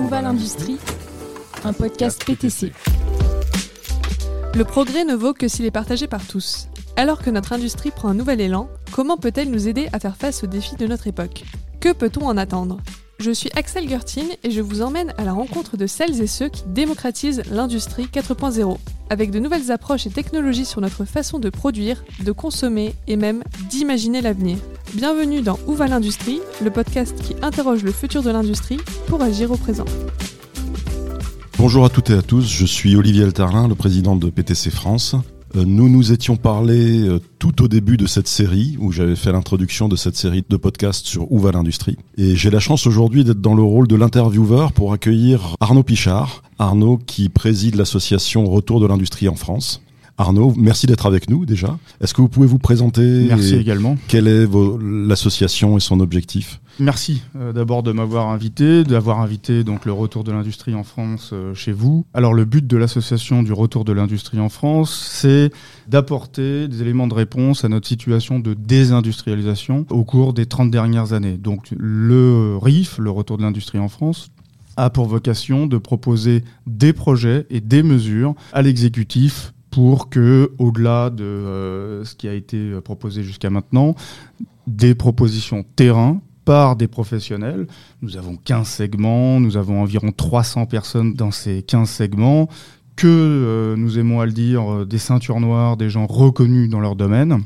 Où 0.00 0.08
va 0.08 0.22
l'industrie 0.22 0.78
Un 1.62 1.72
podcast 1.72 2.24
PTC. 2.24 2.72
Le 4.54 4.64
progrès 4.64 5.04
ne 5.04 5.14
vaut 5.14 5.34
que 5.34 5.46
s'il 5.46 5.66
est 5.66 5.70
partagé 5.70 6.08
par 6.08 6.26
tous. 6.26 6.68
Alors 6.96 7.22
que 7.22 7.30
notre 7.30 7.52
industrie 7.52 7.92
prend 7.92 8.08
un 8.08 8.14
nouvel 8.14 8.40
élan, 8.40 8.68
comment 8.90 9.16
peut-elle 9.16 9.50
nous 9.50 9.68
aider 9.68 9.88
à 9.92 10.00
faire 10.00 10.16
face 10.16 10.42
aux 10.42 10.48
défis 10.48 10.74
de 10.74 10.88
notre 10.88 11.06
époque? 11.06 11.44
Que 11.78 11.92
peut-on 11.92 12.26
en 12.26 12.36
attendre? 12.36 12.78
Je 13.20 13.30
suis 13.30 13.50
Axel 13.54 13.88
Gertin 13.88 14.26
et 14.42 14.50
je 14.50 14.60
vous 14.60 14.82
emmène 14.82 15.14
à 15.16 15.24
la 15.24 15.32
rencontre 15.32 15.76
de 15.76 15.86
celles 15.86 16.20
et 16.20 16.26
ceux 16.26 16.48
qui 16.48 16.64
démocratisent 16.66 17.42
l'industrie 17.52 18.06
4.0, 18.12 18.76
avec 19.10 19.30
de 19.30 19.38
nouvelles 19.38 19.70
approches 19.70 20.06
et 20.06 20.10
technologies 20.10 20.64
sur 20.64 20.80
notre 20.80 21.04
façon 21.04 21.38
de 21.38 21.50
produire, 21.50 22.04
de 22.24 22.32
consommer 22.32 22.96
et 23.06 23.16
même 23.16 23.44
d'imaginer 23.70 24.22
l'avenir. 24.22 24.58
Bienvenue 24.94 25.42
dans 25.42 25.58
Où 25.66 25.74
va 25.74 25.88
l'industrie, 25.88 26.38
le 26.62 26.70
podcast 26.70 27.20
qui 27.20 27.34
interroge 27.42 27.82
le 27.82 27.90
futur 27.90 28.22
de 28.22 28.30
l'industrie 28.30 28.76
pour 29.08 29.22
agir 29.22 29.50
au 29.50 29.56
présent. 29.56 29.86
Bonjour 31.58 31.84
à 31.84 31.88
toutes 31.88 32.10
et 32.10 32.14
à 32.14 32.22
tous, 32.22 32.48
je 32.48 32.64
suis 32.64 32.94
Olivier 32.94 33.24
Alterlin, 33.24 33.66
le 33.66 33.74
président 33.74 34.14
de 34.14 34.30
PTC 34.30 34.70
France. 34.70 35.16
Euh, 35.56 35.64
nous 35.66 35.88
nous 35.88 36.12
étions 36.12 36.36
parlé 36.36 37.00
euh, 37.00 37.18
tout 37.40 37.64
au 37.64 37.66
début 37.66 37.96
de 37.96 38.06
cette 38.06 38.28
série, 38.28 38.76
où 38.78 38.92
j'avais 38.92 39.16
fait 39.16 39.32
l'introduction 39.32 39.88
de 39.88 39.96
cette 39.96 40.14
série 40.14 40.44
de 40.48 40.56
podcasts 40.56 41.06
sur 41.06 41.30
Où 41.32 41.40
va 41.40 41.50
l'industrie. 41.50 41.96
Et 42.16 42.36
j'ai 42.36 42.50
la 42.50 42.60
chance 42.60 42.86
aujourd'hui 42.86 43.24
d'être 43.24 43.40
dans 43.40 43.54
le 43.54 43.64
rôle 43.64 43.88
de 43.88 43.96
l'intervieweur 43.96 44.70
pour 44.70 44.92
accueillir 44.92 45.56
Arnaud 45.58 45.82
Pichard. 45.82 46.44
Arnaud 46.60 46.98
qui 47.04 47.28
préside 47.30 47.74
l'association 47.74 48.44
Retour 48.44 48.78
de 48.78 48.86
l'industrie 48.86 49.28
en 49.28 49.34
France. 49.34 49.83
Arnaud, 50.16 50.54
merci 50.56 50.86
d'être 50.86 51.06
avec 51.06 51.28
nous 51.28 51.44
déjà. 51.44 51.76
Est-ce 52.00 52.14
que 52.14 52.20
vous 52.20 52.28
pouvez 52.28 52.46
vous 52.46 52.58
présenter 52.58 53.26
Merci 53.28 53.56
également. 53.56 53.96
Quelle 54.06 54.28
est 54.28 54.46
l'association 54.80 55.76
et 55.76 55.80
son 55.80 55.98
objectif? 56.00 56.60
Merci 56.80 57.22
euh, 57.36 57.52
d'abord 57.52 57.82
de 57.82 57.92
m'avoir 57.92 58.28
invité, 58.28 58.82
d'avoir 58.84 59.20
invité 59.20 59.62
donc 59.64 59.84
le 59.84 59.92
retour 59.92 60.24
de 60.24 60.32
l'industrie 60.32 60.74
en 60.74 60.82
France 60.82 61.30
euh, 61.32 61.54
chez 61.54 61.72
vous. 61.72 62.04
Alors 62.14 62.34
le 62.34 62.44
but 62.44 62.66
de 62.66 62.76
l'association 62.76 63.42
du 63.42 63.52
retour 63.52 63.84
de 63.84 63.92
l'industrie 63.92 64.40
en 64.40 64.48
France, 64.48 65.10
c'est 65.12 65.50
d'apporter 65.88 66.68
des 66.68 66.82
éléments 66.82 67.06
de 67.06 67.14
réponse 67.14 67.64
à 67.64 67.68
notre 67.68 67.86
situation 67.86 68.40
de 68.40 68.54
désindustrialisation 68.54 69.86
au 69.90 70.04
cours 70.04 70.32
des 70.32 70.46
30 70.46 70.70
dernières 70.70 71.12
années. 71.12 71.38
Donc 71.38 71.68
le 71.76 72.56
RIF, 72.60 72.98
le 72.98 73.10
retour 73.10 73.36
de 73.38 73.42
l'industrie 73.42 73.78
en 73.78 73.88
France, 73.88 74.30
a 74.76 74.90
pour 74.90 75.06
vocation 75.06 75.66
de 75.66 75.78
proposer 75.78 76.42
des 76.66 76.92
projets 76.92 77.46
et 77.50 77.60
des 77.60 77.82
mesures 77.82 78.34
à 78.52 78.62
l'exécutif 78.62 79.53
pour 79.74 80.08
que, 80.08 80.52
au-delà 80.58 81.10
de 81.10 81.24
euh, 81.24 82.04
ce 82.04 82.14
qui 82.14 82.28
a 82.28 82.32
été 82.32 82.56
euh, 82.56 82.80
proposé 82.80 83.24
jusqu'à 83.24 83.50
maintenant, 83.50 83.96
des 84.68 84.94
propositions 84.94 85.64
terrain 85.74 86.20
par 86.44 86.76
des 86.76 86.86
professionnels. 86.86 87.66
Nous 88.00 88.16
avons 88.16 88.36
15 88.36 88.68
segments, 88.68 89.40
nous 89.40 89.56
avons 89.56 89.82
environ 89.82 90.12
300 90.12 90.66
personnes 90.66 91.14
dans 91.14 91.32
ces 91.32 91.64
15 91.64 91.90
segments, 91.90 92.48
que 92.94 93.08
euh, 93.08 93.74
nous 93.76 93.98
aimons 93.98 94.20
à 94.20 94.26
le 94.26 94.32
dire, 94.32 94.86
des 94.86 94.98
ceintures 94.98 95.40
noires, 95.40 95.76
des 95.76 95.90
gens 95.90 96.06
reconnus 96.06 96.70
dans 96.70 96.78
leur 96.78 96.94
domaine 96.94 97.42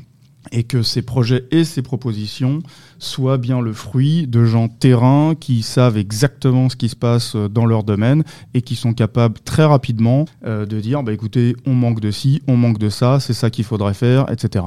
et 0.51 0.63
que 0.63 0.81
ces 0.81 1.01
projets 1.01 1.45
et 1.51 1.63
ces 1.63 1.81
propositions 1.81 2.61
soient 2.97 3.37
bien 3.37 3.61
le 3.61 3.73
fruit 3.73 4.27
de 4.27 4.45
gens 4.45 4.67
terrain 4.67 5.35
qui 5.39 5.61
savent 5.61 5.97
exactement 5.97 6.69
ce 6.69 6.75
qui 6.75 6.89
se 6.89 6.95
passe 6.95 7.35
euh, 7.35 7.47
dans 7.47 7.65
leur 7.65 7.83
domaine 7.83 8.23
et 8.53 8.61
qui 8.61 8.75
sont 8.75 8.93
capables 8.93 9.39
très 9.45 9.65
rapidement 9.65 10.25
euh, 10.45 10.65
de 10.65 10.79
dire 10.79 11.03
bah 11.03 11.13
écoutez 11.13 11.55
on 11.65 11.73
manque 11.73 11.99
de 11.99 12.11
ci, 12.11 12.41
on 12.47 12.57
manque 12.57 12.79
de 12.79 12.89
ça, 12.89 13.19
c'est 13.19 13.33
ça 13.33 13.49
qu'il 13.49 13.63
faudrait 13.63 13.93
faire, 13.93 14.31
etc. 14.31 14.65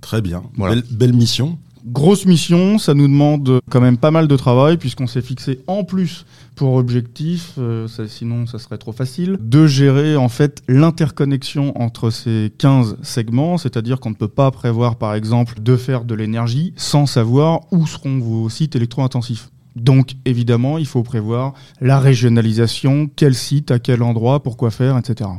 Très 0.00 0.22
bien. 0.22 0.42
Belle, 0.56 0.82
belle 0.90 1.12
mission. 1.12 1.58
Grosse 1.86 2.26
mission, 2.26 2.78
ça 2.78 2.94
nous 2.94 3.08
demande 3.08 3.60
quand 3.70 3.80
même 3.80 3.96
pas 3.96 4.10
mal 4.10 4.28
de 4.28 4.36
travail 4.36 4.76
puisqu'on 4.76 5.06
s'est 5.06 5.22
fixé 5.22 5.60
en 5.66 5.84
plus 5.84 6.26
pour 6.54 6.74
objectif, 6.74 7.52
euh, 7.58 7.88
sinon 8.06 8.46
ça 8.46 8.58
serait 8.58 8.76
trop 8.76 8.92
facile, 8.92 9.38
de 9.40 9.66
gérer 9.66 10.16
en 10.16 10.28
fait 10.28 10.62
l'interconnexion 10.68 11.72
entre 11.80 12.10
ces 12.10 12.52
15 12.58 12.98
segments, 13.02 13.56
c'est-à-dire 13.56 13.98
qu'on 13.98 14.10
ne 14.10 14.14
peut 14.14 14.28
pas 14.28 14.50
prévoir 14.50 14.96
par 14.96 15.14
exemple 15.14 15.62
de 15.62 15.76
faire 15.76 16.04
de 16.04 16.14
l'énergie 16.14 16.74
sans 16.76 17.06
savoir 17.06 17.60
où 17.70 17.86
seront 17.86 18.18
vos 18.18 18.50
sites 18.50 18.76
électro-intensifs. 18.76 19.50
Donc 19.74 20.16
évidemment, 20.26 20.76
il 20.76 20.86
faut 20.86 21.02
prévoir 21.02 21.54
la 21.80 21.98
régionalisation, 21.98 23.08
quel 23.14 23.34
site, 23.34 23.70
à 23.70 23.78
quel 23.78 24.02
endroit, 24.02 24.42
pourquoi 24.42 24.70
faire, 24.70 24.98
etc. 24.98 25.30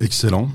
Excellent. 0.00 0.48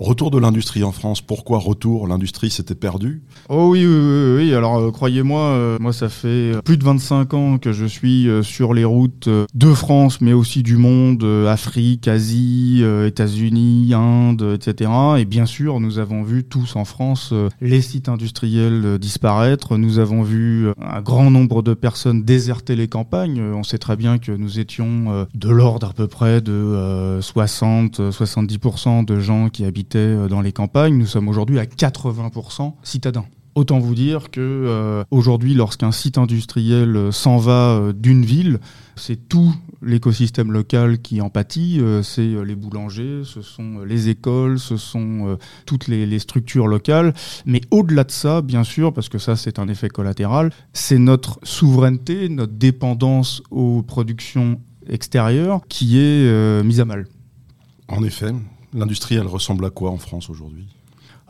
Retour 0.00 0.30
de 0.30 0.38
l'industrie 0.38 0.82
en 0.82 0.92
France. 0.92 1.20
Pourquoi 1.20 1.58
retour? 1.58 2.08
L'industrie 2.08 2.48
s'était 2.48 2.74
perdue? 2.74 3.20
Oh 3.50 3.68
oui, 3.70 3.84
oui, 3.84 4.34
oui. 4.38 4.54
Alors 4.54 4.78
euh, 4.78 4.90
croyez-moi, 4.90 5.40
euh, 5.40 5.76
moi 5.78 5.92
ça 5.92 6.08
fait 6.08 6.52
plus 6.64 6.78
de 6.78 6.84
25 6.84 7.34
ans 7.34 7.58
que 7.58 7.72
je 7.72 7.84
suis 7.84 8.26
euh, 8.26 8.42
sur 8.42 8.72
les 8.72 8.86
routes 8.86 9.28
de 9.28 9.74
France, 9.74 10.22
mais 10.22 10.32
aussi 10.32 10.62
du 10.62 10.78
monde, 10.78 11.22
Afrique, 11.46 12.08
Asie, 12.08 12.82
États-Unis, 12.82 13.92
Inde, 13.92 14.54
etc. 14.54 14.90
Et 15.18 15.26
bien 15.26 15.44
sûr, 15.44 15.80
nous 15.80 15.98
avons 15.98 16.22
vu 16.22 16.44
tous 16.44 16.76
en 16.76 16.86
France 16.86 17.34
les 17.60 17.82
sites 17.82 18.08
industriels 18.08 18.98
disparaître. 18.98 19.76
Nous 19.76 19.98
avons 19.98 20.22
vu 20.22 20.68
un 20.80 21.02
grand 21.02 21.30
nombre 21.30 21.60
de 21.60 21.74
personnes 21.74 22.22
déserter 22.22 22.74
les 22.74 22.88
campagnes. 22.88 23.42
On 23.42 23.64
sait 23.64 23.76
très 23.76 23.96
bien 23.96 24.16
que 24.16 24.32
nous 24.32 24.60
étions 24.60 25.26
de 25.34 25.50
l'ordre 25.50 25.88
à 25.88 25.92
peu 25.92 26.06
près 26.06 26.40
de 26.40 27.18
60-70% 27.20 29.04
de 29.04 29.20
gens 29.20 29.50
qui 29.50 29.66
habitent 29.66 29.89
euh, 29.96 30.28
dans 30.28 30.40
les 30.40 30.52
campagnes, 30.52 30.96
nous 30.96 31.06
sommes 31.06 31.28
aujourd'hui 31.28 31.58
à 31.58 31.64
80% 31.64 32.74
citadins. 32.82 33.24
Autant 33.56 33.80
vous 33.80 33.94
dire 33.94 34.30
que 34.30 34.40
euh, 34.40 35.02
aujourd'hui, 35.10 35.54
lorsqu'un 35.54 35.90
site 35.90 36.18
industriel 36.18 36.96
euh, 36.96 37.12
s'en 37.12 37.38
va 37.38 37.92
d'une 37.94 38.24
ville, 38.24 38.60
c'est 38.96 39.28
tout 39.28 39.52
l'écosystème 39.82 40.52
local 40.52 41.00
qui 41.00 41.20
en 41.20 41.30
pâtit. 41.30 41.80
c'est 42.02 42.44
les 42.44 42.54
boulangers, 42.54 43.22
ce 43.24 43.40
sont 43.40 43.80
les 43.80 44.10
écoles, 44.10 44.58
ce 44.58 44.76
sont 44.76 45.38
toutes 45.64 45.88
les, 45.88 46.18
structures 46.18 46.66
locales. 46.66 47.14
Mais 47.46 47.62
au-delà 47.70 48.04
de 48.04 48.10
ça, 48.10 48.42
bien 48.42 48.62
sûr, 48.62 48.92
parce 48.92 49.08
que 49.08 49.16
ça 49.16 49.36
c'est 49.36 49.58
un 49.58 49.68
effet 49.68 49.88
collatéral, 49.88 50.52
c'est 50.74 50.98
notre 50.98 51.40
souveraineté, 51.44 52.28
notre 52.28 52.52
dépendance 52.52 53.42
aux 53.50 53.82
productions 53.82 54.60
extérieures 54.86 55.62
qui 55.66 55.98
est 55.98 56.62
mise 56.62 56.80
à 56.80 56.84
mal. 56.84 57.06
En 57.88 58.04
effet, 58.04 58.32
L'industrie, 58.72 59.16
elle 59.16 59.26
ressemble 59.26 59.64
à 59.64 59.70
quoi 59.70 59.90
en 59.90 59.98
France 59.98 60.30
aujourd'hui? 60.30 60.66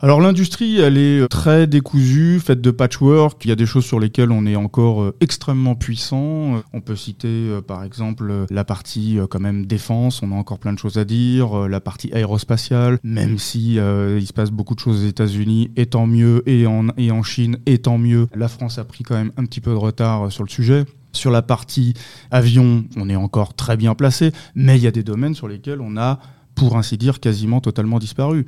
Alors 0.03 0.19
l'industrie, 0.19 0.79
elle 0.79 0.97
est 0.97 1.27
très 1.27 1.67
décousue, 1.67 2.39
faite 2.39 2.59
de 2.59 2.71
patchwork. 2.71 3.45
Il 3.45 3.49
y 3.49 3.51
a 3.51 3.55
des 3.55 3.67
choses 3.67 3.85
sur 3.85 3.99
lesquelles 3.99 4.31
on 4.31 4.47
est 4.47 4.55
encore 4.55 5.03
euh, 5.03 5.15
extrêmement 5.21 5.75
puissant. 5.75 6.63
On 6.73 6.81
peut 6.81 6.95
citer 6.95 7.27
euh, 7.27 7.61
par 7.61 7.83
exemple 7.83 8.47
la 8.49 8.63
partie 8.63 9.19
euh, 9.19 9.27
quand 9.27 9.39
même 9.39 9.67
défense. 9.67 10.23
On 10.23 10.31
a 10.31 10.35
encore 10.35 10.57
plein 10.57 10.73
de 10.73 10.79
choses 10.79 10.97
à 10.97 11.05
dire. 11.05 11.67
La 11.67 11.81
partie 11.81 12.11
aérospatiale, 12.13 12.97
même 13.03 13.37
si 13.37 13.75
il 13.75 14.27
se 14.27 14.33
passe 14.33 14.49
beaucoup 14.49 14.73
de 14.73 14.79
choses 14.79 15.03
aux 15.03 15.07
États-Unis, 15.07 15.69
et 15.75 15.85
tant 15.85 16.07
mieux, 16.07 16.41
et 16.49 16.65
en, 16.65 16.87
et 16.97 17.11
en 17.11 17.21
Chine, 17.21 17.57
et 17.67 17.77
tant 17.77 17.99
mieux. 17.99 18.27
La 18.33 18.47
France 18.47 18.79
a 18.79 18.83
pris 18.85 19.03
quand 19.03 19.15
même 19.15 19.31
un 19.37 19.45
petit 19.45 19.61
peu 19.61 19.69
de 19.69 19.75
retard 19.75 20.31
sur 20.31 20.43
le 20.43 20.49
sujet. 20.49 20.85
Sur 21.13 21.29
la 21.29 21.43
partie 21.43 21.93
avion, 22.31 22.85
on 22.95 23.07
est 23.07 23.15
encore 23.15 23.53
très 23.53 23.77
bien 23.77 23.93
placé, 23.93 24.31
mais 24.55 24.77
il 24.77 24.83
y 24.83 24.87
a 24.87 24.91
des 24.91 25.03
domaines 25.03 25.35
sur 25.35 25.47
lesquels 25.47 25.81
on 25.81 25.95
a 25.97 26.19
pour 26.55 26.77
ainsi 26.77 26.97
dire, 26.97 27.19
quasiment 27.19 27.61
totalement 27.61 27.99
disparu. 27.99 28.45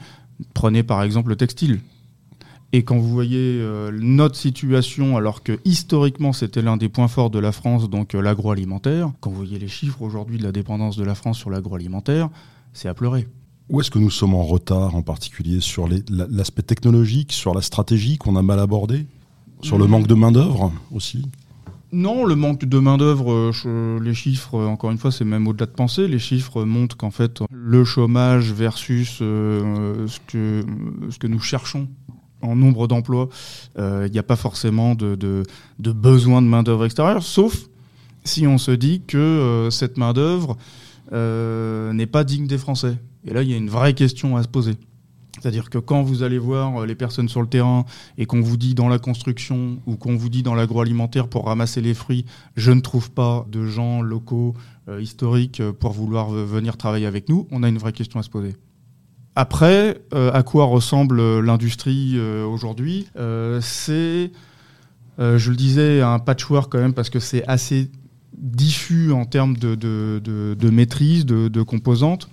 Prenez 0.53 0.83
par 0.83 1.03
exemple 1.03 1.29
le 1.29 1.35
textile. 1.35 1.79
Et 2.75 2.83
quand 2.83 2.97
vous 2.97 3.09
voyez 3.09 3.59
euh, 3.61 3.91
notre 3.93 4.35
situation, 4.35 5.15
alors 5.15 5.43
que 5.43 5.59
historiquement 5.63 6.33
c'était 6.33 6.63
l'un 6.63 6.75
des 6.75 6.89
points 6.89 7.07
forts 7.07 7.29
de 7.29 7.37
la 7.37 7.51
France, 7.51 7.87
donc 7.87 8.15
euh, 8.15 8.21
l'agroalimentaire, 8.21 9.11
quand 9.19 9.29
vous 9.29 9.35
voyez 9.35 9.59
les 9.59 9.67
chiffres 9.67 10.01
aujourd'hui 10.01 10.39
de 10.39 10.43
la 10.43 10.51
dépendance 10.51 10.97
de 10.97 11.03
la 11.03 11.13
France 11.13 11.37
sur 11.37 11.51
l'agroalimentaire, 11.51 12.29
c'est 12.73 12.87
à 12.87 12.95
pleurer. 12.95 13.27
Où 13.69 13.79
est-ce 13.79 13.91
que 13.91 13.99
nous 13.99 14.09
sommes 14.09 14.33
en 14.33 14.43
retard, 14.43 14.95
en 14.95 15.03
particulier 15.03 15.59
sur 15.61 15.87
l'aspect 16.09 16.63
technologique, 16.63 17.31
sur 17.31 17.53
la 17.53 17.61
stratégie 17.61 18.17
qu'on 18.17 18.35
a 18.35 18.41
mal 18.41 18.59
abordé, 18.59 19.05
sur 19.61 19.77
le 19.77 19.85
mmh. 19.85 19.89
manque 19.89 20.07
de 20.07 20.15
main-d'œuvre 20.15 20.73
aussi? 20.91 21.25
Non, 21.93 22.25
le 22.25 22.35
manque 22.35 22.65
de 22.65 22.79
main-d'œuvre, 22.79 23.53
euh, 23.65 23.99
les 23.99 24.13
chiffres, 24.13 24.55
euh, 24.55 24.65
encore 24.65 24.91
une 24.91 24.97
fois, 24.97 25.11
c'est 25.11 25.25
même 25.25 25.47
au-delà 25.47 25.67
de 25.67 25.71
penser. 25.71 26.07
Les 26.07 26.19
chiffres 26.19 26.63
montrent 26.63 26.97
qu'en 26.97 27.11
fait, 27.11 27.41
le 27.51 27.85
chômage 27.85 28.51
versus 28.51 29.19
euh, 29.21 30.07
ce, 30.07 30.19
que, 30.27 31.27
nous 31.27 31.39
cherchons 31.39 31.87
en 32.41 32.55
nombre 32.55 32.87
d'emplois, 32.87 33.29
il 33.77 34.11
n'y 34.11 34.19
a 34.19 34.23
pas 34.23 34.35
forcément 34.35 34.95
de 34.95 35.45
besoin 35.79 36.41
de 36.41 36.47
main-d'œuvre 36.47 36.83
extérieure, 36.83 37.23
sauf 37.23 37.69
si 38.25 38.45
on 38.47 38.57
se 38.57 38.71
dit 38.71 39.01
que 39.07 39.69
cette 39.71 39.95
main-d'œuvre 39.95 40.57
n'est 41.13 42.05
pas 42.05 42.25
digne 42.25 42.45
des 42.45 42.57
Français. 42.57 42.97
Et 43.25 43.33
là, 43.33 43.43
il 43.43 43.49
y 43.49 43.53
a 43.53 43.57
une 43.57 43.69
vraie 43.69 43.93
question 43.93 44.35
à 44.35 44.43
se 44.43 44.49
poser. 44.49 44.73
C'est-à-dire 45.39 45.69
que 45.69 45.77
quand 45.77 46.03
vous 46.03 46.23
allez 46.23 46.37
voir 46.37 46.81
euh, 46.81 46.85
les 46.85 46.95
personnes 46.95 47.27
sur 47.27 47.41
le 47.41 47.47
terrain 47.47 47.85
et 48.17 48.25
qu'on 48.25 48.41
vous 48.41 48.57
dit 48.57 48.75
dans 48.75 48.87
la 48.87 48.99
construction 48.99 49.79
ou 49.85 49.95
qu'on 49.95 50.15
vous 50.15 50.29
dit 50.29 50.43
dans 50.43 50.53
l'agroalimentaire 50.53 51.27
pour 51.27 51.45
ramasser 51.45 51.81
les 51.81 51.93
fruits, 51.93 52.25
je 52.55 52.71
ne 52.71 52.81
trouve 52.81 53.11
pas 53.11 53.45
de 53.51 53.65
gens 53.65 54.01
locaux 54.01 54.53
euh, 54.87 55.01
historiques 55.01 55.59
euh, 55.59 55.73
pour 55.73 55.91
vouloir 55.91 56.29
venir 56.29 56.77
travailler 56.77 57.07
avec 57.07 57.29
nous, 57.29 57.47
on 57.51 57.63
a 57.63 57.69
une 57.69 57.77
vraie 57.77 57.93
question 57.93 58.19
à 58.19 58.23
se 58.23 58.29
poser. 58.29 58.55
Après, 59.35 59.99
à 60.11 60.43
quoi 60.43 60.65
ressemble 60.65 61.39
l'industrie 61.39 62.19
aujourd'hui? 62.19 63.07
C'est, 63.15 64.31
je 65.17 65.49
le 65.49 65.55
disais, 65.55 66.01
un 66.01 66.19
patchwork 66.19 66.71
quand 66.71 66.77
même 66.77 66.93
parce 66.93 67.09
que 67.09 67.19
c'est 67.19 67.43
assez 67.47 67.89
diffus 68.37 69.11
en 69.11 69.25
termes 69.25 69.57
de, 69.57 69.73
de 69.73 70.69
maîtrise, 70.69 71.25
de, 71.25 71.63
composantes 71.63 72.29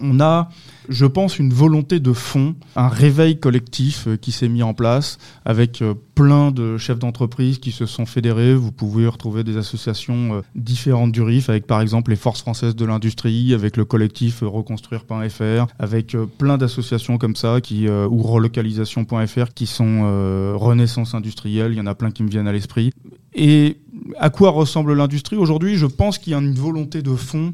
on 0.00 0.20
a, 0.20 0.48
je 0.88 1.06
pense, 1.06 1.38
une 1.38 1.52
volonté 1.52 2.00
de 2.00 2.12
fond, 2.12 2.54
un 2.76 2.88
réveil 2.88 3.38
collectif 3.38 4.06
euh, 4.06 4.16
qui 4.16 4.32
s'est 4.32 4.48
mis 4.48 4.62
en 4.62 4.74
place 4.74 5.18
avec 5.44 5.82
euh, 5.82 5.94
plein 6.14 6.50
de 6.50 6.76
chefs 6.78 6.98
d'entreprise 6.98 7.58
qui 7.58 7.70
se 7.70 7.86
sont 7.86 8.06
fédérés. 8.06 8.54
Vous 8.54 8.72
pouvez 8.72 9.06
retrouver 9.06 9.44
des 9.44 9.56
associations 9.56 10.34
euh, 10.34 10.40
différentes 10.54 11.12
du 11.12 11.22
RIF, 11.22 11.48
avec 11.48 11.66
par 11.66 11.80
exemple 11.80 12.10
les 12.10 12.16
Forces 12.16 12.40
françaises 12.40 12.74
de 12.74 12.84
l'industrie, 12.84 13.54
avec 13.54 13.76
le 13.76 13.84
collectif 13.84 14.40
reconstruire.fr, 14.42 15.66
avec 15.78 16.16
plein 16.38 16.58
d'associations 16.58 17.18
comme 17.18 17.36
ça, 17.36 17.60
qui, 17.60 17.88
ou 17.88 18.22
relocalisation.fr, 18.22 19.54
qui 19.54 19.66
sont 19.66 20.54
Renaissance 20.56 21.14
industrielle. 21.14 21.72
Il 21.72 21.78
y 21.78 21.80
en 21.80 21.86
a 21.86 21.94
plein 21.94 22.10
qui 22.10 22.22
me 22.22 22.28
viennent 22.28 22.48
à 22.48 22.52
l'esprit. 22.52 22.92
Et 23.34 23.78
à 24.18 24.30
quoi 24.30 24.50
ressemble 24.50 24.94
l'industrie? 24.94 25.36
Aujourd'hui 25.36 25.76
Je 25.76 25.86
pense 25.86 26.18
qu'il 26.18 26.32
y 26.32 26.34
a 26.34 26.38
une 26.38 26.54
volonté 26.54 27.02
de 27.02 27.14
fond 27.14 27.52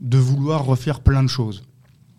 de 0.00 0.18
vouloir 0.18 0.64
refaire 0.64 1.00
plein 1.00 1.22
de 1.22 1.28
choses. 1.28 1.64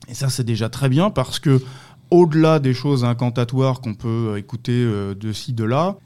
Et 0.07 0.13
ça, 0.13 0.29
c'est 0.29 0.43
déjà 0.43 0.69
très 0.69 0.89
bien 0.89 1.09
parce 1.09 1.39
que, 1.39 1.61
au-delà 2.09 2.59
des 2.59 2.73
choses 2.73 3.03
incantatoires 3.03 3.81
qu'on 3.81 3.93
peut 3.93 4.29
euh, 4.31 4.37
écouter 4.37 4.71
euh, 4.71 5.13
de 5.13 5.33
ci, 5.33 5.53
de 5.53 5.63
là, 5.63 5.97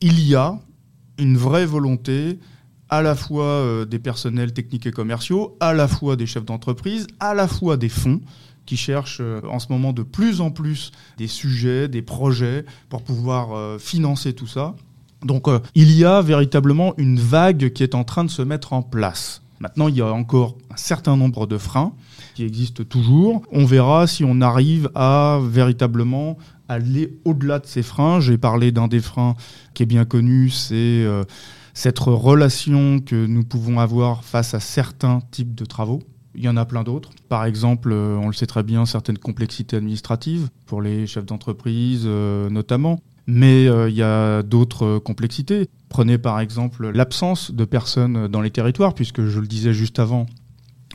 il 0.00 0.20
y 0.26 0.34
a 0.34 0.58
une 1.18 1.36
vraie 1.36 1.66
volonté 1.66 2.38
à 2.88 3.02
la 3.02 3.14
fois 3.14 3.44
euh, 3.44 3.84
des 3.84 3.98
personnels 3.98 4.52
techniques 4.52 4.86
et 4.86 4.90
commerciaux, 4.90 5.56
à 5.60 5.72
la 5.72 5.86
fois 5.86 6.16
des 6.16 6.26
chefs 6.26 6.44
d'entreprise, 6.44 7.06
à 7.20 7.34
la 7.34 7.46
fois 7.46 7.76
des 7.76 7.88
fonds 7.88 8.20
qui 8.66 8.76
cherchent 8.76 9.22
en 9.48 9.58
ce 9.58 9.66
moment 9.70 9.92
de 9.92 10.04
plus 10.04 10.40
en 10.40 10.52
plus 10.52 10.92
des 11.18 11.26
sujets, 11.26 11.88
des 11.88 12.02
projets 12.02 12.64
pour 12.88 13.02
pouvoir 13.02 13.80
financer 13.80 14.34
tout 14.34 14.46
ça. 14.46 14.76
Donc 15.24 15.48
il 15.74 15.90
y 15.90 16.04
a 16.04 16.22
véritablement 16.22 16.94
une 16.96 17.18
vague 17.18 17.72
qui 17.72 17.82
est 17.82 17.96
en 17.96 18.04
train 18.04 18.22
de 18.22 18.30
se 18.30 18.40
mettre 18.40 18.72
en 18.72 18.82
place. 18.82 19.42
Maintenant, 19.58 19.88
il 19.88 19.96
y 19.96 20.00
a 20.00 20.12
encore 20.12 20.56
un 20.70 20.76
certain 20.76 21.16
nombre 21.16 21.48
de 21.48 21.58
freins 21.58 21.92
qui 22.34 22.44
existent 22.44 22.84
toujours. 22.84 23.42
On 23.52 23.64
verra 23.64 24.06
si 24.06 24.24
on 24.24 24.40
arrive 24.40 24.90
à 24.94 25.38
véritablement 25.42 26.36
aller 26.68 27.18
au-delà 27.24 27.58
de 27.58 27.66
ces 27.66 27.82
freins. 27.82 28.20
J'ai 28.20 28.38
parlé 28.38 28.72
d'un 28.72 28.88
des 28.88 29.00
freins 29.00 29.34
qui 29.74 29.82
est 29.82 29.86
bien 29.86 30.04
connu, 30.04 30.50
c'est 30.50 30.74
euh, 30.76 31.24
cette 31.74 31.98
relation 31.98 33.00
que 33.00 33.26
nous 33.26 33.44
pouvons 33.44 33.78
avoir 33.78 34.24
face 34.24 34.54
à 34.54 34.60
certains 34.60 35.20
types 35.30 35.54
de 35.54 35.64
travaux. 35.64 36.02
Il 36.34 36.42
y 36.42 36.48
en 36.48 36.56
a 36.56 36.64
plein 36.64 36.82
d'autres. 36.82 37.10
Par 37.28 37.44
exemple, 37.44 37.90
euh, 37.92 38.16
on 38.16 38.26
le 38.26 38.32
sait 38.32 38.46
très 38.46 38.62
bien, 38.62 38.86
certaines 38.86 39.18
complexités 39.18 39.76
administratives, 39.76 40.48
pour 40.66 40.80
les 40.80 41.06
chefs 41.06 41.26
d'entreprise 41.26 42.04
euh, 42.06 42.48
notamment. 42.48 43.00
Mais 43.28 43.66
il 43.66 43.94
y 43.94 44.02
a 44.02 44.42
d'autres 44.42 44.98
complexités. 44.98 45.68
Prenez 45.88 46.18
par 46.18 46.40
exemple 46.40 46.90
l'absence 46.90 47.52
de 47.52 47.64
personnes 47.64 48.26
dans 48.26 48.40
les 48.40 48.50
territoires, 48.50 48.94
puisque 48.94 49.24
je 49.24 49.38
le 49.38 49.46
disais 49.46 49.72
juste 49.72 50.00
avant, 50.00 50.26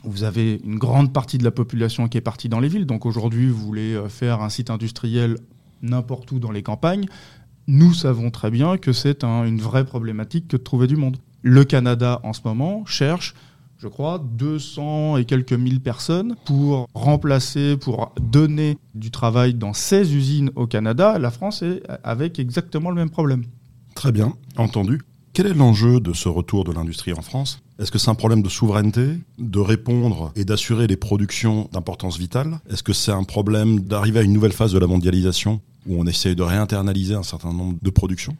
vous 0.04 0.24
avez 0.24 0.60
une 0.64 0.78
grande 0.78 1.12
partie 1.12 1.38
de 1.38 1.44
la 1.44 1.50
population 1.50 2.08
qui 2.08 2.18
est 2.18 2.22
partie 2.22 2.48
dans 2.48 2.60
les 2.60 2.68
villes. 2.68 2.86
Donc 2.86 3.06
aujourd'hui, 3.06 3.48
vous 3.48 3.64
voulez 3.64 3.94
euh, 3.94 4.08
faire 4.08 4.42
un 4.42 4.48
site 4.48 4.70
industriel 4.70 5.38
n'importe 5.82 6.30
où 6.32 6.38
dans 6.38 6.50
les 6.50 6.62
campagnes. 6.62 7.06
Nous 7.66 7.92
savons 7.92 8.30
très 8.30 8.50
bien 8.50 8.78
que 8.78 8.92
c'est 8.92 9.24
une 9.24 9.60
vraie 9.60 9.84
problématique 9.84 10.48
que 10.48 10.56
de 10.56 10.62
trouver 10.62 10.86
du 10.86 10.96
monde. 10.96 11.18
Le 11.42 11.64
Canada, 11.64 12.20
en 12.24 12.32
ce 12.32 12.40
moment, 12.44 12.84
cherche, 12.86 13.34
je 13.78 13.88
crois, 13.88 14.18
200 14.18 15.18
et 15.18 15.24
quelques 15.24 15.52
mille 15.52 15.80
personnes 15.80 16.34
pour 16.46 16.88
remplacer, 16.94 17.76
pour 17.76 18.12
donner 18.20 18.78
du 18.94 19.10
travail 19.10 19.54
dans 19.54 19.74
16 19.74 20.14
usines 20.14 20.50
au 20.56 20.66
Canada. 20.66 21.18
La 21.18 21.30
France 21.30 21.62
est 21.62 21.82
avec 22.02 22.38
exactement 22.38 22.90
le 22.90 22.96
même 22.96 23.10
problème. 23.10 23.44
Très 23.94 24.12
bien, 24.12 24.32
entendu. 24.56 25.00
Quel 25.38 25.46
est 25.46 25.54
l'enjeu 25.54 26.00
de 26.00 26.12
ce 26.14 26.28
retour 26.28 26.64
de 26.64 26.72
l'industrie 26.72 27.12
en 27.12 27.22
France? 27.22 27.60
Est-ce 27.78 27.92
que 27.92 27.98
c'est 27.98 28.10
un 28.10 28.16
problème 28.16 28.42
de 28.42 28.48
souveraineté, 28.48 29.20
de 29.38 29.60
répondre 29.60 30.32
et 30.34 30.44
d'assurer 30.44 30.88
les 30.88 30.96
productions 30.96 31.68
d'importance 31.72 32.18
vitale? 32.18 32.58
Est-ce 32.68 32.82
que 32.82 32.92
c'est 32.92 33.12
un 33.12 33.22
problème 33.22 33.78
d'arriver 33.78 34.18
à 34.18 34.22
une 34.22 34.32
nouvelle 34.32 34.50
phase 34.50 34.72
de 34.72 34.80
la 34.80 34.88
mondialisation 34.88 35.60
où 35.86 35.94
on 35.96 36.06
essaye 36.08 36.34
de 36.34 36.42
réinternaliser 36.42 37.14
un 37.14 37.22
certain 37.22 37.52
nombre 37.52 37.76
de 37.80 37.90
productions? 37.90 38.36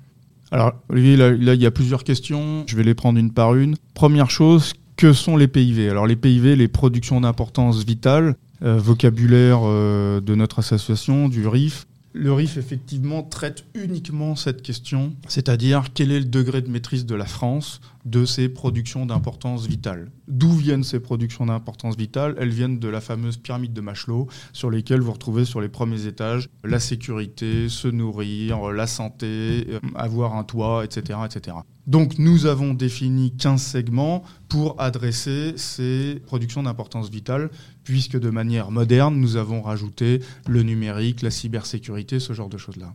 Alors, 0.50 0.72
Olivier, 0.88 1.16
là, 1.16 1.54
il 1.54 1.62
y 1.62 1.66
a 1.66 1.70
plusieurs 1.70 2.02
questions. 2.02 2.64
Je 2.66 2.74
vais 2.74 2.82
les 2.82 2.94
prendre 2.94 3.20
une 3.20 3.30
par 3.30 3.54
une. 3.54 3.76
Première 3.94 4.28
chose, 4.28 4.72
que 4.96 5.12
sont 5.12 5.36
les 5.36 5.46
PIV 5.46 5.90
Alors, 5.90 6.08
les 6.08 6.16
PIV, 6.16 6.56
les 6.56 6.66
productions 6.66 7.20
d'importance 7.20 7.84
vitale, 7.84 8.34
euh, 8.64 8.76
vocabulaire 8.76 9.60
euh, 9.62 10.20
de 10.20 10.34
notre 10.34 10.58
association, 10.58 11.28
du 11.28 11.46
RIF, 11.46 11.86
le 12.18 12.32
RIF, 12.32 12.56
effectivement, 12.56 13.22
traite 13.22 13.64
uniquement 13.74 14.34
cette 14.34 14.62
question, 14.62 15.12
c'est-à-dire 15.28 15.92
quel 15.94 16.10
est 16.10 16.18
le 16.18 16.24
degré 16.24 16.62
de 16.62 16.68
maîtrise 16.68 17.06
de 17.06 17.14
la 17.14 17.26
France 17.26 17.80
de 18.04 18.24
ses 18.24 18.48
productions 18.48 19.06
d'importance 19.06 19.66
vitale. 19.66 20.10
D'où 20.26 20.50
viennent 20.50 20.82
ces 20.82 20.98
productions 20.98 21.46
d'importance 21.46 21.96
vitale? 21.96 22.34
Elles 22.38 22.48
viennent 22.50 22.80
de 22.80 22.88
la 22.88 23.00
fameuse 23.00 23.36
pyramide 23.36 23.72
de 23.72 23.80
Maslow, 23.80 24.26
sur 24.52 24.68
lesquelles 24.68 25.00
vous 25.00 25.12
retrouvez 25.12 25.44
sur 25.44 25.60
les 25.60 25.68
premiers 25.68 26.06
étages 26.06 26.48
la 26.64 26.80
sécurité, 26.80 27.68
se 27.68 27.86
nourrir, 27.86 28.72
la 28.72 28.88
santé, 28.88 29.66
euh, 29.68 29.78
avoir 29.94 30.34
un 30.34 30.42
toit, 30.42 30.84
etc. 30.84 31.20
etc. 31.24 31.58
Donc 31.88 32.18
nous 32.18 32.44
avons 32.44 32.74
défini 32.74 33.32
15 33.32 33.62
segments 33.62 34.22
pour 34.48 34.78
adresser 34.78 35.54
ces 35.56 36.20
productions 36.26 36.62
d'importance 36.62 37.08
vitale, 37.08 37.48
puisque 37.82 38.20
de 38.20 38.28
manière 38.28 38.70
moderne, 38.70 39.16
nous 39.18 39.36
avons 39.36 39.62
rajouté 39.62 40.20
le 40.46 40.62
numérique, 40.62 41.22
la 41.22 41.30
cybersécurité, 41.30 42.20
ce 42.20 42.34
genre 42.34 42.50
de 42.50 42.58
choses-là. 42.58 42.92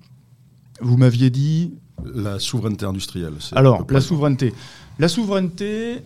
Vous 0.80 0.96
m'aviez 0.96 1.32
dit... 1.32 1.74
La 2.06 2.38
souveraineté 2.38 2.86
industrielle. 2.86 3.34
Alors, 3.54 3.86
la 3.90 4.02
souveraineté. 4.02 4.54
La 5.00 5.08
souveraineté 5.08 6.02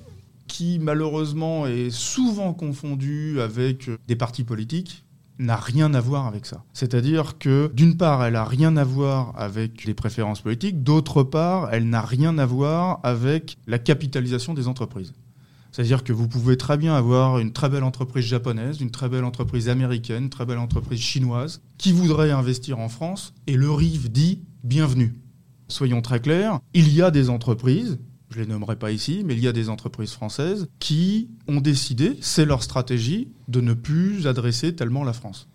qui 0.48 0.80
malheureusement 0.80 1.68
est 1.68 1.90
souvent 1.90 2.54
confondue 2.54 3.42
avec 3.42 3.90
des 4.08 4.16
partis 4.16 4.46
politiques, 4.46 5.04
n'a 5.40 5.56
rien 5.56 5.94
à 5.94 6.02
voir 6.02 6.26
avec 6.26 6.46
ça. 6.46 6.64
C'est-à-dire 6.74 7.38
que 7.38 7.72
d'une 7.74 7.98
part, 7.98 8.24
elle 8.24 8.34
n'a 8.34 8.46
rien 8.46 8.76
à 8.78 8.84
voir 8.84 9.34
avec 9.36 9.86
les 9.86 9.94
préférences 9.94 10.42
politiques, 10.42 10.84
d'autre 10.84 11.24
part, 11.24 11.70
elle 11.72 11.90
n'a 11.90 12.02
rien 12.02 12.38
à 12.38 12.46
voir 12.46 13.00
avec 13.04 13.58
la 13.68 13.80
capitalisation 13.80 14.54
des 14.54 14.68
entreprises. 14.68 15.14
C'est-à-dire 15.72 16.04
que 16.04 16.14
vous 16.14 16.28
pouvez 16.28 16.58
très 16.58 16.78
bien 16.78 16.96
avoir 16.96 17.38
une 17.38 17.54
très 17.54 17.70
belle 17.70 17.84
entreprise 17.84 18.26
japonaise, 18.26 18.82
une 18.82 18.90
très 18.90 19.10
belle 19.10 19.26
entreprise 19.26 19.70
américaine, 19.70 20.24
une 20.24 20.30
très 20.30 20.46
belle 20.46 20.58
entreprise 20.58 21.00
chinoise 21.00 21.62
qui 21.78 21.92
voudrait 21.92 22.32
investir 22.32 22.80
en 22.80 22.90
France 22.90 23.34
et 23.46 23.56
le 23.56 23.70
RIV 23.70 24.10
dit 24.10 24.42
bienvenue. 24.64 25.14
Soyons 25.68 26.02
très 26.02 26.20
clairs, 26.20 26.60
il 26.74 26.92
y 26.94 27.02
a 27.02 27.12
des 27.12 27.30
entreprises 27.30 28.00
je 28.30 28.42
les 28.42 28.46
nommerai 28.46 28.76
pas 28.76 28.92
ici, 28.92 29.24
mais 29.26 29.36
il 29.36 29.40
y 29.40 29.48
a 29.48 29.54
des 29.54 29.70
entreprises 29.70 30.12
françaises 30.12 30.68
qui 30.80 31.30
ont 31.48 31.62
décidé, 31.62 32.18
c'est 32.22 32.46
leur 32.46 32.64
stratégie, 32.64 33.30
de 33.48 33.62
ne 33.62 33.74
plus 33.74 34.28
adresser 34.28 34.76
tellement 34.76 35.04
la 35.04 35.14
France. 35.14 35.48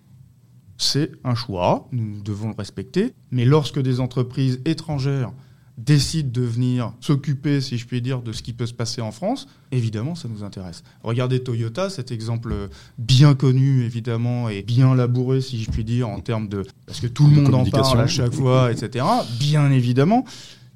C'est 0.78 1.12
un 1.22 1.34
choix, 1.34 1.88
nous 1.92 2.22
devons 2.22 2.48
le 2.48 2.54
respecter, 2.56 3.14
mais 3.30 3.44
lorsque 3.44 3.80
des 3.80 4.00
entreprises 4.00 4.60
étrangères 4.64 5.32
décident 5.78 6.30
de 6.30 6.42
venir 6.42 6.92
s'occuper, 7.00 7.60
si 7.60 7.78
je 7.78 7.86
puis 7.86 8.02
dire, 8.02 8.22
de 8.22 8.32
ce 8.32 8.42
qui 8.42 8.52
peut 8.52 8.66
se 8.66 8.74
passer 8.74 9.00
en 9.00 9.10
France, 9.10 9.46
évidemment, 9.70 10.14
ça 10.14 10.28
nous 10.28 10.44
intéresse. 10.44 10.82
Regardez 11.02 11.42
Toyota, 11.42 11.90
cet 11.90 12.10
exemple 12.10 12.68
bien 12.98 13.34
connu, 13.34 13.84
évidemment, 13.84 14.48
et 14.48 14.62
bien 14.62 14.94
labouré, 14.94 15.40
si 15.40 15.62
je 15.62 15.70
puis 15.70 15.84
dire, 15.84 16.08
en 16.08 16.20
termes 16.20 16.48
de... 16.48 16.64
Parce 16.86 17.00
que 17.00 17.06
tout 17.06 17.26
le 17.26 17.40
monde 17.40 17.54
en 17.54 17.64
parle 17.64 18.00
à 18.00 18.06
chaque 18.06 18.34
fois, 18.34 18.70
etc. 18.72 19.04
Bien 19.38 19.70
évidemment. 19.70 20.24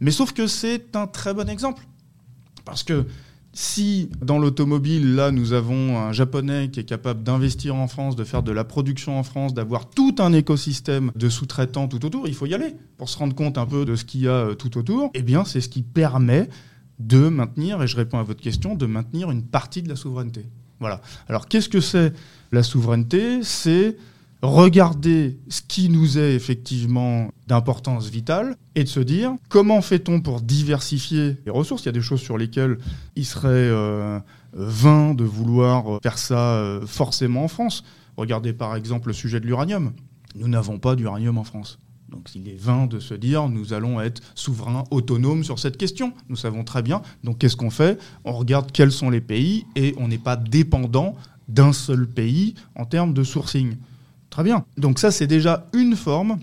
Mais 0.01 0.11
sauf 0.11 0.33
que 0.33 0.47
c'est 0.47 0.97
un 0.97 1.07
très 1.07 1.35
bon 1.35 1.49
exemple. 1.49 1.87
Parce 2.65 2.83
que 2.83 3.07
si 3.53 4.11
dans 4.21 4.39
l'automobile, 4.39 5.15
là, 5.15 5.31
nous 5.31 5.55
avons 5.55 5.99
un 5.99 6.13
japonais 6.13 6.69
qui 6.71 6.81
est 6.81 6.85
capable 6.85 7.23
d'investir 7.23 7.75
en 7.75 7.89
France, 7.89 8.15
de 8.15 8.25
faire 8.25 8.43
de 8.43 8.53
la 8.53 8.65
production 8.65 9.19
en 9.19 9.23
France, 9.23 9.55
d'avoir 9.55 9.89
tout 9.89 10.15
un 10.19 10.35
écosystème 10.35 11.11
de 11.17 11.31
sous-traitants 11.31 11.89
tout 11.89 12.05
autour, 12.05 12.29
il 12.29 12.35
faut 12.35 12.45
y 12.45 12.53
aller 12.53 12.75
pour 12.99 13.09
se 13.09 13.17
rendre 13.17 13.35
compte 13.35 13.57
un 13.57 13.65
peu 13.65 13.87
de 13.87 13.97
ce 13.97 14.05
qu'il 14.05 14.21
y 14.21 14.29
a 14.29 14.33
euh, 14.33 14.55
tout 14.55 14.77
autour. 14.77 15.11
Eh 15.15 15.23
bien, 15.23 15.47
c'est 15.47 15.63
ce 15.63 15.71
qui 15.71 15.83
permet 15.83 16.51
de 16.99 17.29
maintenir, 17.29 17.83
et 17.83 17.87
je 17.87 17.97
réponds 17.97 18.19
à 18.19 18.23
votre 18.23 18.43
question, 18.43 18.75
de 18.75 18.85
maintenir 18.85 19.31
une 19.31 19.43
partie 19.43 19.83
de 19.83 19.89
la 19.89 19.97
souveraineté. 19.97 20.45
Voilà. 20.79 21.01
Alors, 21.27 21.49
qu'est-ce 21.49 21.71
que 21.71 21.81
c'est 21.81 22.13
la 22.53 22.63
souveraineté? 22.63 23.43
C'est 23.43 23.97
regarder 24.47 25.39
ce 25.49 25.63
qui 25.63 25.89
nous 25.89 26.19
est 26.19 26.35
effectivement 26.35 27.31
d'importance 27.47 28.09
vitale 28.09 28.57
et 28.75 28.85
de 28.85 28.89
se 28.89 29.01
dire 29.01 29.35
comment 29.49 29.81
fait-on 29.81 30.21
pour 30.21 30.41
diversifier 30.41 31.37
les 31.45 31.53
ressources? 31.53 31.83
Il 31.83 31.87
y 31.87 31.89
a 31.91 31.93
des 31.93 32.03
choses 32.03 32.21
sur 32.21 32.39
lesquelles 32.39 32.79
il 33.15 33.25
serait 33.25 33.49
euh, 33.51 34.19
vain 34.53 35.15
de 35.15 35.25
vouloir 35.25 36.01
faire 36.03 36.19
ça 36.19 36.55
euh, 36.57 36.87
forcément 36.87 37.45
en 37.45 37.49
France. 37.49 37.85
Regardez 38.17 38.53
par 38.53 38.77
exemple 38.77 39.09
le 39.09 39.15
sujet 39.15 39.41
de 39.41 39.47
l'uranium. 39.47 39.93
Nous 40.35 40.49
n'avons 40.49 40.79
pas 40.79 40.97
d'uranium 40.97 41.39
en 41.39 41.45
France. 41.45 41.79
Donc 42.09 42.35
il 42.35 42.49
est 42.49 42.59
vain 42.59 42.87
de 42.87 43.01
se 43.01 43.15
dire 43.15 43.49
nous 43.49 43.73
allons 43.73 44.01
être 44.01 44.23
souverains, 44.35 44.85
autonomes 44.91 45.45
sur 45.45 45.59
cette 45.59 45.77
question. 45.77 46.13
Nous 46.29 46.37
savons 46.37 46.65
très 46.65 46.83
bien. 46.83 47.03
Donc 47.25 47.39
qu'est-ce 47.39 47.57
qu'on 47.57 47.71
fait? 47.71 47.99
On 48.25 48.33
regarde 48.33 48.71
quels 48.73 48.93
sont 48.93 49.11
les 49.11 49.21
pays 49.21 49.67
et 49.77 49.95
on 49.99 50.09
n'est 50.09 50.19
pas 50.19 50.37
dépendant 50.37 51.17
d'un 51.49 51.73
seul 51.73 52.07
pays 52.07 52.55
en 52.75 52.85
termes 52.85 53.15
de 53.15 53.25
sourcing. 53.25 53.77
Très 54.31 54.43
bien. 54.43 54.65
Donc 54.77 54.99
ça, 54.99 55.11
c'est 55.11 55.27
déjà 55.27 55.69
une 55.73 55.97
forme 55.97 56.39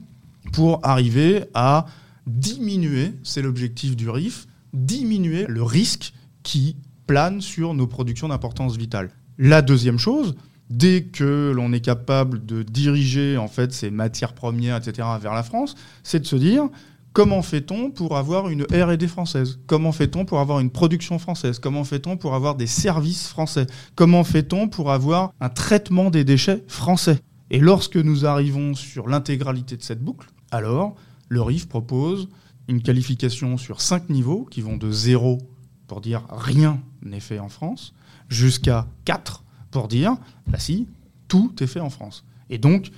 pour 0.52 0.80
arriver 0.84 1.46
à 1.54 1.86
diminuer, 2.28 3.14
c'est 3.24 3.42
l'objectif 3.42 3.96
du 3.96 4.10
RIF, 4.10 4.48
diminuer 4.74 5.46
le 5.48 5.64
risque 5.64 6.14
qui 6.44 6.76
plane 7.08 7.42
sur 7.42 7.74
nos 7.74 7.88
productions 7.88 8.30
d'importance 8.30 8.78
vitale. 8.78 9.10
La 9.38 9.62
deuxième 9.62 10.00
chose, 10.00 10.36
dès 10.70 11.04
que 11.04 11.52
l'on 11.56 11.74
est 11.74 11.82
capable 11.82 12.46
de 12.46 12.64
diriger 12.64 13.38
en 13.38 13.48
fait 13.48 13.74
ces 13.74 13.92
matières 13.92 14.34
premières, 14.34 14.78
etc., 14.78 15.08
vers 15.22 15.34
la 15.34 15.44
France, 15.44 15.76
c'est 16.04 16.20
de 16.20 16.26
se 16.26 16.36
dire 16.36 16.70
Comment 17.14 17.44
fait-on 17.44 17.92
pour 17.92 18.18
avoir 18.18 18.50
une 18.50 18.64
R&D 18.64 19.08
française? 19.08 19.60
Comment 19.68 19.92
fait-on 19.92 20.26
pour 20.26 20.40
avoir 20.40 20.60
une 20.60 20.72
production 20.72 21.20
française? 21.20 21.60
Comment 21.60 21.84
fait-on 21.84 22.18
pour 22.18 22.34
avoir 22.34 22.56
des 22.56 22.66
services 22.66 23.28
français? 23.28 23.68
Comment 23.96 24.24
fait-on 24.24 24.68
pour 24.68 24.92
avoir 24.92 25.32
un 25.40 25.50
traitement 25.50 26.10
des 26.10 26.24
déchets 26.24 26.64
français? 26.68 27.20
Et 27.50 27.60
lorsque 27.60 27.98
nous 27.98 28.26
arrivons 28.26 28.74
sur 28.74 29.08
l'intégralité 29.08 29.78
de 29.78 29.84
cette 29.84 30.04
boucle, 30.04 30.30
alors 30.52 30.96
le 31.30 31.42
RIF 31.42 31.68
propose 31.68 32.30
une 32.68 32.82
qualification 32.82 33.58
sur 33.58 33.82
cinq 33.82 34.10
niveaux 34.10 34.46
qui 34.50 34.62
vont 34.62 34.78
de 34.78 34.92
0 34.92 35.40
pour 35.88 36.02
dire 36.02 36.24
rien 36.30 36.82
n'est 37.02 37.20
fait 37.20 37.40
en 37.40 37.50
France, 37.50 37.94
jusqu'à 38.30 38.88
4 39.06 39.44
pour 39.72 39.88
dire, 39.88 40.16
bah 40.48 40.60
si, 40.60 40.88
tout 41.28 41.54
est 41.60 41.68
fait 41.68 41.80
en 41.80 41.90
France. 41.90 42.26
Et 42.50 42.58
donc, 42.58 42.92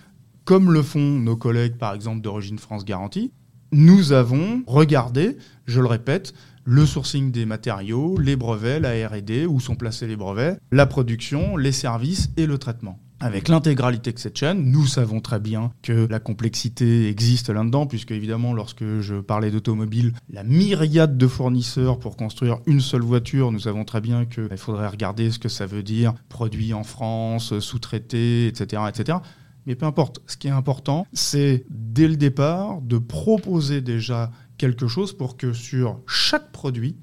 comme 0.44 0.72
le 0.72 0.84
font 0.84 1.00
nos 1.00 1.36
collègues, 1.36 1.78
par 1.78 1.94
exemple, 1.94 2.22
d'Origine 2.22 2.60
France 2.60 2.86
Garantie, 2.86 3.32
nous 3.72 4.12
avons 4.12 4.64
regardé, 4.68 5.38
je 5.66 5.82
le 5.82 5.88
répète, 5.88 6.34
le 6.64 6.86
sourcing 6.86 7.32
des 7.32 7.46
matériaux, 7.46 8.18
les 8.18 8.36
brevets, 8.36 8.80
la 8.80 9.08
RD, 9.08 9.46
où 9.48 9.60
sont 9.60 9.76
placés 9.76 10.08
les 10.08 10.16
brevets, 10.16 10.60
la 10.72 10.86
production, 10.86 11.58
les 11.58 11.72
services 11.72 12.30
et 12.38 12.46
le 12.46 12.58
traitement. 12.58 13.00
Avec 13.22 13.48
l'intégralité 13.48 14.12
de 14.12 14.20
cette 14.20 14.38
chaîne, 14.38 14.72
nous 14.72 14.86
savons 14.86 15.22
très 15.22 15.40
bien 15.40 15.72
que 15.82 16.08
la 16.10 16.20
complexité 16.20 17.08
existe 17.08 17.50
là-dedans, 17.50 17.88
puisque 17.88 18.12
évidemment, 18.12 18.54
lorsque 18.54 19.00
je 19.00 19.16
parlais 19.16 19.52
d'automobile, 19.52 20.14
la 20.30 20.44
myriade 20.44 21.18
de 21.18 21.28
fournisseurs 21.28 21.98
pour 21.98 22.18
construire 22.18 22.60
une 22.66 22.82
seule 22.82 23.04
voiture, 23.04 23.52
nous 23.54 23.60
savons 23.60 23.86
très 23.86 24.02
bien 24.02 24.26
qu'il 24.26 24.58
faudrait 24.58 24.90
regarder 24.90 25.32
ce 25.32 25.40
que 25.40 25.50
ça 25.50 25.66
veut 25.66 25.84
dire, 25.84 26.14
produit 26.28 26.74
en 26.74 26.84
France, 26.84 27.58
sous-traité, 27.60 28.48
etc., 28.48 28.84
etc. 28.90 29.20
Mais 29.66 29.76
peu 29.76 29.86
importe, 29.86 30.22
ce 30.28 30.38
qui 30.38 30.48
est 30.48 30.52
important, 30.52 31.08
c'est 31.14 31.66
dès 31.70 32.08
le 32.08 32.18
départ 32.18 32.82
de 32.82 32.98
proposer 32.98 33.82
déjà 33.82 34.32
quelque 34.58 34.88
chose 34.88 35.14
pour 35.14 35.38
que 35.38 35.54
sur 35.54 36.00
chaque 36.06 36.52
produit, 36.52 36.98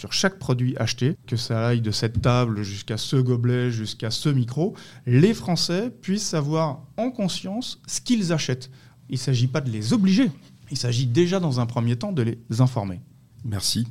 sur 0.00 0.12
chaque 0.12 0.38
produit 0.38 0.74
acheté, 0.78 1.16
que 1.26 1.36
ça 1.36 1.68
aille 1.68 1.82
de 1.82 1.90
cette 1.90 2.22
table 2.22 2.62
jusqu'à 2.62 2.96
ce 2.96 3.16
gobelet, 3.16 3.70
jusqu'à 3.70 4.10
ce 4.10 4.30
micro, 4.30 4.74
les 5.06 5.34
Français 5.34 5.90
puissent 5.90 6.32
avoir 6.32 6.82
en 6.96 7.10
conscience 7.10 7.80
ce 7.86 8.00
qu'ils 8.00 8.32
achètent. 8.32 8.70
Il 9.10 9.14
ne 9.14 9.18
s'agit 9.18 9.46
pas 9.46 9.60
de 9.60 9.70
les 9.70 9.92
obliger, 9.92 10.30
il 10.70 10.78
s'agit 10.78 11.06
déjà 11.06 11.38
dans 11.38 11.60
un 11.60 11.66
premier 11.66 11.96
temps 11.96 12.12
de 12.12 12.22
les 12.22 12.38
informer. 12.60 13.00
Merci. 13.44 13.86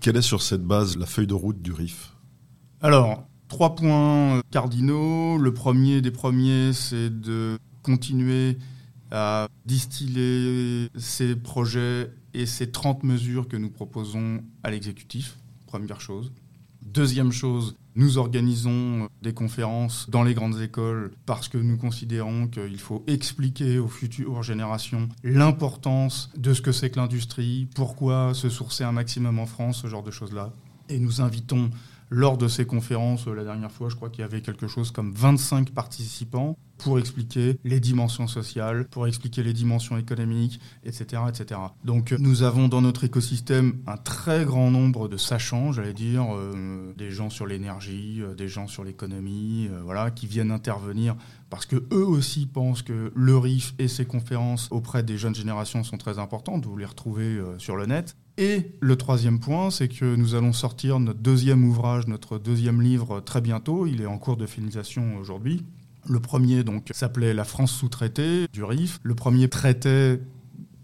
Quelle 0.00 0.16
est 0.16 0.22
sur 0.22 0.42
cette 0.42 0.62
base 0.62 0.96
la 0.96 1.06
feuille 1.06 1.26
de 1.26 1.34
route 1.34 1.60
du 1.60 1.72
RIF? 1.72 2.14
Alors, 2.80 3.28
Trois 3.48 3.74
points 3.74 4.42
cardinaux. 4.50 5.38
Le 5.38 5.54
premier 5.54 6.02
des 6.02 6.10
premiers, 6.10 6.74
c'est 6.74 7.08
de 7.08 7.58
continuer 7.82 8.58
à 9.10 9.48
distiller 9.64 10.88
ces 10.98 11.34
projets 11.34 12.10
et 12.34 12.44
ces 12.44 12.70
30 12.70 13.04
mesures 13.04 13.48
que 13.48 13.56
nous 13.56 13.70
proposons 13.70 14.42
à 14.62 14.70
l'exécutif. 14.70 15.38
Première 15.68 16.00
chose. 16.00 16.32
Deuxième 16.80 17.30
chose, 17.30 17.76
nous 17.94 18.16
organisons 18.16 19.06
des 19.20 19.34
conférences 19.34 20.08
dans 20.08 20.22
les 20.22 20.32
grandes 20.32 20.58
écoles 20.62 21.12
parce 21.26 21.48
que 21.48 21.58
nous 21.58 21.76
considérons 21.76 22.48
qu'il 22.48 22.78
faut 22.78 23.04
expliquer 23.06 23.78
aux 23.78 23.86
futures 23.86 24.42
générations 24.42 25.10
l'importance 25.22 26.30
de 26.38 26.54
ce 26.54 26.62
que 26.62 26.72
c'est 26.72 26.88
que 26.88 26.98
l'industrie, 26.98 27.68
pourquoi 27.74 28.32
se 28.32 28.48
sourcer 28.48 28.82
un 28.82 28.92
maximum 28.92 29.38
en 29.38 29.44
France, 29.44 29.82
ce 29.82 29.88
genre 29.88 30.02
de 30.02 30.10
choses-là. 30.10 30.54
Et 30.88 30.98
nous 30.98 31.20
invitons 31.20 31.68
lors 32.08 32.38
de 32.38 32.48
ces 32.48 32.64
conférences, 32.64 33.26
la 33.26 33.44
dernière 33.44 33.70
fois, 33.70 33.90
je 33.90 33.96
crois 33.96 34.08
qu'il 34.08 34.22
y 34.22 34.24
avait 34.24 34.40
quelque 34.40 34.68
chose 34.68 34.90
comme 34.90 35.12
25 35.12 35.72
participants 35.72 36.56
pour 36.78 36.98
expliquer 36.98 37.58
les 37.64 37.80
dimensions 37.80 38.26
sociales, 38.26 38.86
pour 38.88 39.06
expliquer 39.06 39.42
les 39.42 39.52
dimensions 39.52 39.98
économiques, 39.98 40.60
etc. 40.84 41.22
etc. 41.28 41.60
Donc 41.84 42.12
nous 42.18 42.42
avons 42.42 42.68
dans 42.68 42.80
notre 42.80 43.04
écosystème 43.04 43.78
un 43.86 43.96
très 43.96 44.44
grand 44.44 44.70
nombre 44.70 45.08
de 45.08 45.16
sachants, 45.16 45.72
j'allais 45.72 45.94
dire, 45.94 46.26
euh, 46.34 46.94
des 46.96 47.10
gens 47.10 47.30
sur 47.30 47.46
l'énergie, 47.46 48.20
euh, 48.20 48.34
des 48.34 48.48
gens 48.48 48.66
sur 48.66 48.84
l'économie, 48.84 49.68
voilà, 49.84 50.10
qui 50.10 50.26
viennent 50.26 50.50
intervenir 50.50 51.16
parce 51.50 51.66
que 51.66 51.76
eux 51.92 52.06
aussi 52.06 52.46
pensent 52.46 52.82
que 52.82 53.10
le 53.14 53.36
RIF 53.38 53.74
et 53.78 53.88
ses 53.88 54.04
conférences 54.04 54.68
auprès 54.70 55.02
des 55.02 55.16
jeunes 55.16 55.34
générations 55.34 55.82
sont 55.82 55.96
très 55.96 56.18
importantes. 56.18 56.66
Vous 56.66 56.76
les 56.76 56.84
retrouvez 56.84 57.40
sur 57.58 57.76
le 57.76 57.86
net. 57.86 58.16
Et 58.38 58.70
le 58.78 58.94
troisième 58.96 59.40
point, 59.40 59.70
c'est 59.72 59.88
que 59.88 60.14
nous 60.14 60.36
allons 60.36 60.52
sortir 60.52 61.00
notre 61.00 61.18
deuxième 61.18 61.64
ouvrage, 61.64 62.06
notre 62.06 62.38
deuxième 62.38 62.80
livre 62.80 63.18
très 63.18 63.40
bientôt. 63.40 63.86
Il 63.88 64.00
est 64.00 64.06
en 64.06 64.16
cours 64.16 64.36
de 64.36 64.46
finalisation 64.46 65.16
aujourd'hui. 65.16 65.64
Le 66.06 66.20
premier 66.20 66.64
donc 66.64 66.90
s'appelait 66.92 67.34
La 67.34 67.44
France 67.44 67.72
sous-traitée 67.72 68.46
du 68.52 68.62
RIF. 68.64 68.98
Le 69.02 69.14
premier 69.14 69.48
traitait 69.48 70.20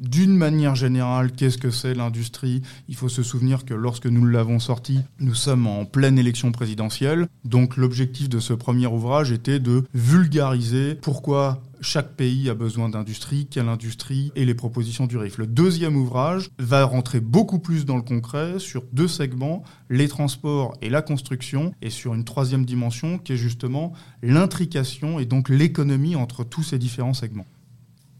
d'une 0.05 0.37
manière 0.37 0.75
générale, 0.75 1.33
qu'est-ce 1.33 1.59
que 1.59 1.71
c'est 1.71 1.95
l'industrie? 1.95 2.63
Il 2.89 2.95
faut 2.95 3.09
se 3.09 3.23
souvenir 3.23 3.65
que 3.65 3.75
lorsque 3.75 4.07
nous 4.07 4.25
l'avons 4.27 4.59
sorti, 4.59 5.01
nous 5.19 5.35
sommes 5.35 5.67
en 5.67 5.85
pleine 5.85 6.19
élection 6.19 6.53
présidentielle. 6.53 7.27
Donc 7.45 7.77
l'objectif 7.77 8.29
de 8.29 8.39
ce 8.39 8.53
premier 8.53 8.87
ouvrage 8.87 9.33
était 9.33 9.59
de 9.59 9.85
vulgariser 9.95 10.95
pourquoi 10.95 11.63
chaque 11.81 12.15
pays 12.15 12.49
a 12.49 12.55
besoin 12.55 12.89
d'industrie, 12.89 13.47
quelle 13.51 13.69
industrie 13.69 14.33
et 14.35 14.45
les 14.45 14.55
propositions 14.55 15.07
du 15.07 15.17
RIF. 15.17 15.39
Le 15.39 15.47
deuxième 15.47 15.97
ouvrage 15.97 16.51
va 16.59 16.85
rentrer 16.85 17.21
beaucoup 17.21 17.59
plus 17.59 17.85
dans 17.85 17.97
le 17.97 18.03
concret 18.03 18.59
sur 18.59 18.85
deux 18.93 19.09
segments, 19.09 19.63
les 19.91 20.09
transports 20.09 20.77
et 20.81 20.89
la 20.89 21.03
construction, 21.03 21.73
et 21.83 21.91
sur 21.91 22.15
une 22.15 22.25
troisième 22.25 22.65
dimension 22.65 23.19
qui 23.19 23.35
est 23.35 23.37
justement 23.37 23.93
l'intrication 24.23 25.19
et 25.19 25.27
donc 25.27 25.49
l'économie 25.49 26.17
entre 26.17 26.45
tous 26.45 26.63
ces 26.63 26.79
différents 26.79 27.15
segments. 27.15 27.47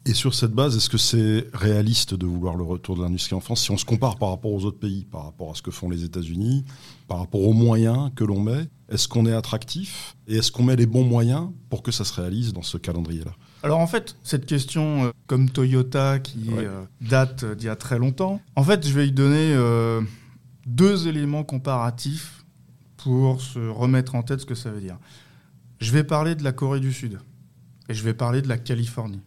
Et 0.07 0.13
sur 0.13 0.35
cette 0.35 0.53
base, 0.53 0.77
est-ce 0.77 0.91
que 0.91 0.99
c'est 0.99 1.49
réaliste 1.55 2.13
de 2.13 2.27
vouloir 2.27 2.57
le 2.57 2.63
retour 2.63 2.95
de 2.95 3.03
l'industrie 3.03 3.35
en 3.35 3.41
France 3.41 3.63
si 3.63 3.71
on 3.71 3.79
se 3.79 3.87
compare 3.87 4.17
par 4.17 4.29
rapport 4.29 4.53
aux 4.53 4.67
autres 4.67 4.79
pays, 4.79 5.07
par 5.11 5.25
rapport 5.25 5.53
à 5.53 5.55
ce 5.55 5.63
que 5.63 5.71
font 5.71 5.89
les 5.89 6.05
États-Unis, 6.05 6.67
par 7.09 7.19
rapport 7.19 7.41
aux 7.41 7.55
moyens 7.55 8.11
que 8.15 8.23
l'on 8.23 8.39
met 8.39 8.69
Est-ce 8.91 9.09
qu'on 9.09 9.25
est 9.25 9.33
attractif 9.33 10.15
Et 10.29 10.37
est-ce 10.37 10.53
qu'on 10.53 10.63
met 10.63 10.77
les 10.77 10.85
bons 10.85 11.05
moyens 11.05 11.49
pour 11.71 11.83
que 11.83 11.91
ça 11.91 12.05
se 12.05 12.13
réalise 12.21 12.53
dans 12.53 12.63
ce 12.63 12.77
calendrier-là? 12.77 13.31
Alors 13.63 13.79
en 13.79 13.87
fait, 13.87 14.17
cette 14.23 14.45
question, 14.45 15.07
euh, 15.07 15.11
comme 15.27 15.49
Toyota 15.49 16.19
qui 16.19 16.51
euh, 16.51 16.85
date 17.01 17.47
d'il 17.57 17.65
y 17.65 17.71
a 17.71 17.77
très 17.77 17.99
longtemps, 17.99 18.43
en 18.57 18.63
fait, 18.63 18.87
je 18.87 18.93
vais 18.93 19.09
y 19.09 19.13
donner 19.13 19.55
euh, 19.55 20.03
deux 20.67 21.09
éléments 21.09 21.45
comparatifs 21.45 22.45
pour 22.99 23.41
se 23.41 23.59
remettre 23.59 24.17
en 24.17 24.23
tête 24.23 24.41
ce 24.41 24.47
que 24.47 24.55
ça 24.55 24.71
veut 24.71 24.83
dire. 24.83 24.99
Je 25.81 25.93
vais 25.93 26.05
parler 26.05 26.35
de 26.35 26.45
la 26.45 26.53
Corée 26.53 26.81
du 26.81 26.93
Sud 26.93 27.19
et 27.89 27.95
je 27.95 28.03
vais 28.03 28.13
parler 28.13 28.43
de 28.43 28.49
la 28.49 28.59
Californie. 28.59 29.23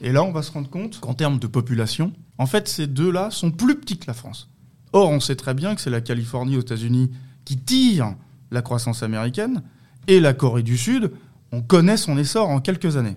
Et 0.00 0.12
là, 0.12 0.22
on 0.22 0.32
va 0.32 0.42
se 0.42 0.52
rendre 0.52 0.70
compte 0.70 0.98
qu'en 1.00 1.14
termes 1.14 1.38
de 1.38 1.46
population, 1.46 2.12
en 2.38 2.46
fait, 2.46 2.68
ces 2.68 2.86
deux-là 2.86 3.30
sont 3.30 3.50
plus 3.50 3.78
petits 3.78 3.98
que 3.98 4.06
la 4.06 4.14
France. 4.14 4.48
Or, 4.92 5.10
on 5.10 5.20
sait 5.20 5.36
très 5.36 5.54
bien 5.54 5.74
que 5.74 5.80
c'est 5.80 5.90
la 5.90 6.00
Californie 6.00 6.56
aux 6.56 6.60
États-Unis 6.60 7.10
qui 7.44 7.58
tire 7.58 8.14
la 8.50 8.62
croissance 8.62 9.02
américaine, 9.02 9.62
et 10.06 10.18
la 10.18 10.32
Corée 10.32 10.62
du 10.62 10.76
Sud, 10.76 11.12
on 11.52 11.62
connaît 11.62 11.96
son 11.96 12.16
essor 12.18 12.48
en 12.48 12.60
quelques 12.60 12.96
années. 12.96 13.16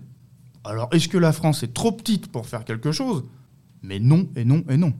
Alors, 0.63 0.89
est-ce 0.91 1.07
que 1.07 1.17
la 1.17 1.31
France 1.31 1.63
est 1.63 1.73
trop 1.73 1.91
petite 1.91 2.27
pour 2.27 2.45
faire 2.45 2.65
quelque 2.65 2.91
chose? 2.91 3.23
Mais 3.81 3.99
non, 3.99 4.27
et 4.35 4.45
non, 4.45 4.63
et 4.69 4.77
non. 4.77 4.93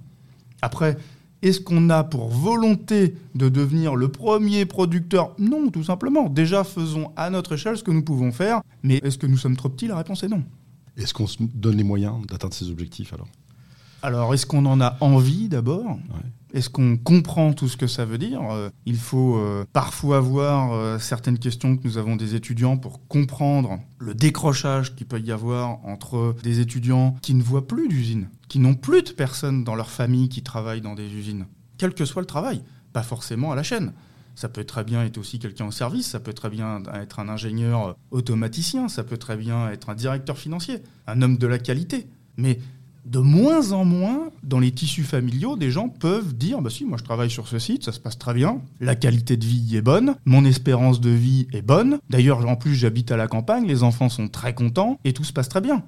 Après, 0.62 0.98
est-ce 1.42 1.60
qu'on 1.60 1.90
a 1.90 2.04
pour 2.04 2.30
volonté 2.30 3.16
de 3.36 3.50
devenir 3.50 3.96
le 3.96 4.08
premier 4.08 4.66
producteur? 4.66 5.36
Non, 5.38 5.70
tout 5.70 5.84
simplement. 5.84 6.30
Déjà, 6.30 6.64
faisons 6.64 7.12
à 7.16 7.30
notre 7.30 7.54
échelle 7.54 7.78
ce 7.78 7.84
que 7.84 7.92
nous 7.92 8.04
pouvons 8.04 8.32
faire. 8.32 8.62
Mais 8.82 8.96
est-ce 9.04 9.18
que 9.18 9.28
nous 9.28 9.38
sommes 9.38 9.58
trop 9.58 9.70
petits? 9.70 9.88
La 9.88 9.98
réponse 9.98 10.24
est 10.24 10.30
non. 10.30 10.44
Est-ce 10.98 11.14
qu'on 11.14 11.28
se 11.28 11.38
donne 11.42 11.78
les 11.78 11.84
moyens 11.84 12.26
d'atteindre 12.28 12.54
ces 12.54 12.70
objectifs 12.70 13.14
alors? 13.14 13.28
Alors, 14.04 14.34
est-ce 14.34 14.46
qu'on 14.46 14.66
en 14.66 14.82
a 14.82 14.98
envie 15.00 15.48
d'abord? 15.48 15.98
Est-ce 16.54 16.70
qu'on 16.70 16.98
comprend 16.98 17.54
tout 17.54 17.70
ce 17.70 17.78
que 17.78 17.88
ça 17.88 18.04
veut 18.04 18.18
dire? 18.18 18.42
Euh, 18.52 18.70
Il 18.86 18.98
faut 18.98 19.38
euh, 19.38 19.66
parfois 19.72 20.20
voir 20.20 20.74
euh, 20.74 21.00
certaines 21.00 21.40
questions 21.40 21.78
que 21.78 21.88
nous 21.88 21.98
avons 21.98 22.18
des 22.18 22.36
étudiants 22.36 22.78
pour 22.78 23.08
comprendre 23.08 23.80
le 24.00 24.14
décrochage 24.14 24.94
qu'il 24.94 25.08
peut 25.08 25.22
y 25.22 25.32
avoir 25.32 25.84
entre 25.86 26.36
des 26.44 26.60
étudiants 26.60 27.16
qui 27.22 27.34
ne 27.34 27.42
voient 27.42 27.66
plus 27.66 27.88
d'usines, 27.88 28.28
qui 28.50 28.60
n'ont 28.60 28.76
plus 28.76 29.04
de 29.04 29.12
personnes 29.12 29.64
dans 29.64 29.74
leur 29.74 29.90
famille 29.90 30.28
qui 30.28 30.44
travaillent 30.44 30.82
dans 30.82 30.96
des 30.96 31.12
usines, 31.12 31.46
quel 31.78 31.94
que 31.94 32.04
soit 32.04 32.22
le 32.22 32.28
travail, 32.28 32.62
pas 32.92 33.04
forcément 33.04 33.54
à 33.54 33.56
la 33.56 33.64
chaîne. 33.64 33.94
Ça 34.36 34.50
peut 34.50 34.64
très 34.64 34.84
bien 34.84 35.04
être 35.04 35.18
aussi 35.18 35.40
quelqu'un 35.40 35.68
au 35.68 35.72
service, 35.72 36.08
ça 36.08 36.20
peut 36.20 36.34
très 36.34 36.50
bien 36.50 36.82
être 36.94 37.20
un 37.20 37.30
ingénieur 37.30 37.96
automaticien, 38.12 38.88
ça 38.90 39.04
peut 39.04 39.18
très 39.18 39.38
bien 39.38 39.70
être 39.70 39.90
un 39.90 39.96
directeur 39.96 40.38
financier, 40.38 40.82
un 41.08 41.22
homme 41.22 41.38
de 41.38 41.48
la 41.48 41.60
qualité. 41.60 42.08
Mais 42.38 42.60
de 43.06 43.20
moins 43.20 43.74
en 43.74 43.84
moins, 43.84 44.30
dans 44.44 44.60
les 44.60 44.72
tissus 44.72 45.04
familiaux, 45.04 45.58
des 45.58 45.72
gens 45.72 45.90
peuvent 45.90 46.34
dire 46.34 46.62
Bah 46.62 46.70
si, 46.70 46.86
moi 46.86 46.98
je 46.98 47.04
travaille 47.04 47.30
sur 47.30 47.48
ce 47.48 47.60
site, 47.60 47.84
ça 47.84 47.92
se 47.92 48.00
passe 48.00 48.18
très 48.18 48.34
bien, 48.34 48.62
la 48.80 48.96
qualité 48.96 49.38
de 49.38 49.46
vie 49.46 49.76
est 49.76 49.82
bonne, 49.82 50.16
mon 50.26 50.46
espérance 50.46 51.02
de 51.02 51.10
vie 51.10 51.48
est 51.52 51.62
bonne. 51.62 52.00
D'ailleurs, 52.10 52.48
en 52.48 52.56
plus, 52.56 52.76
j'habite 52.76 53.12
à 53.12 53.18
la 53.18 53.28
campagne, 53.28 53.68
les 53.68 53.84
enfants 53.84 54.10
sont 54.10 54.30
très 54.30 54.54
contents 54.54 55.00
et 55.04 55.14
tout 55.14 55.24
se 55.24 55.34
passe 55.34 55.50
très 55.50 55.62
bien. 55.62 55.84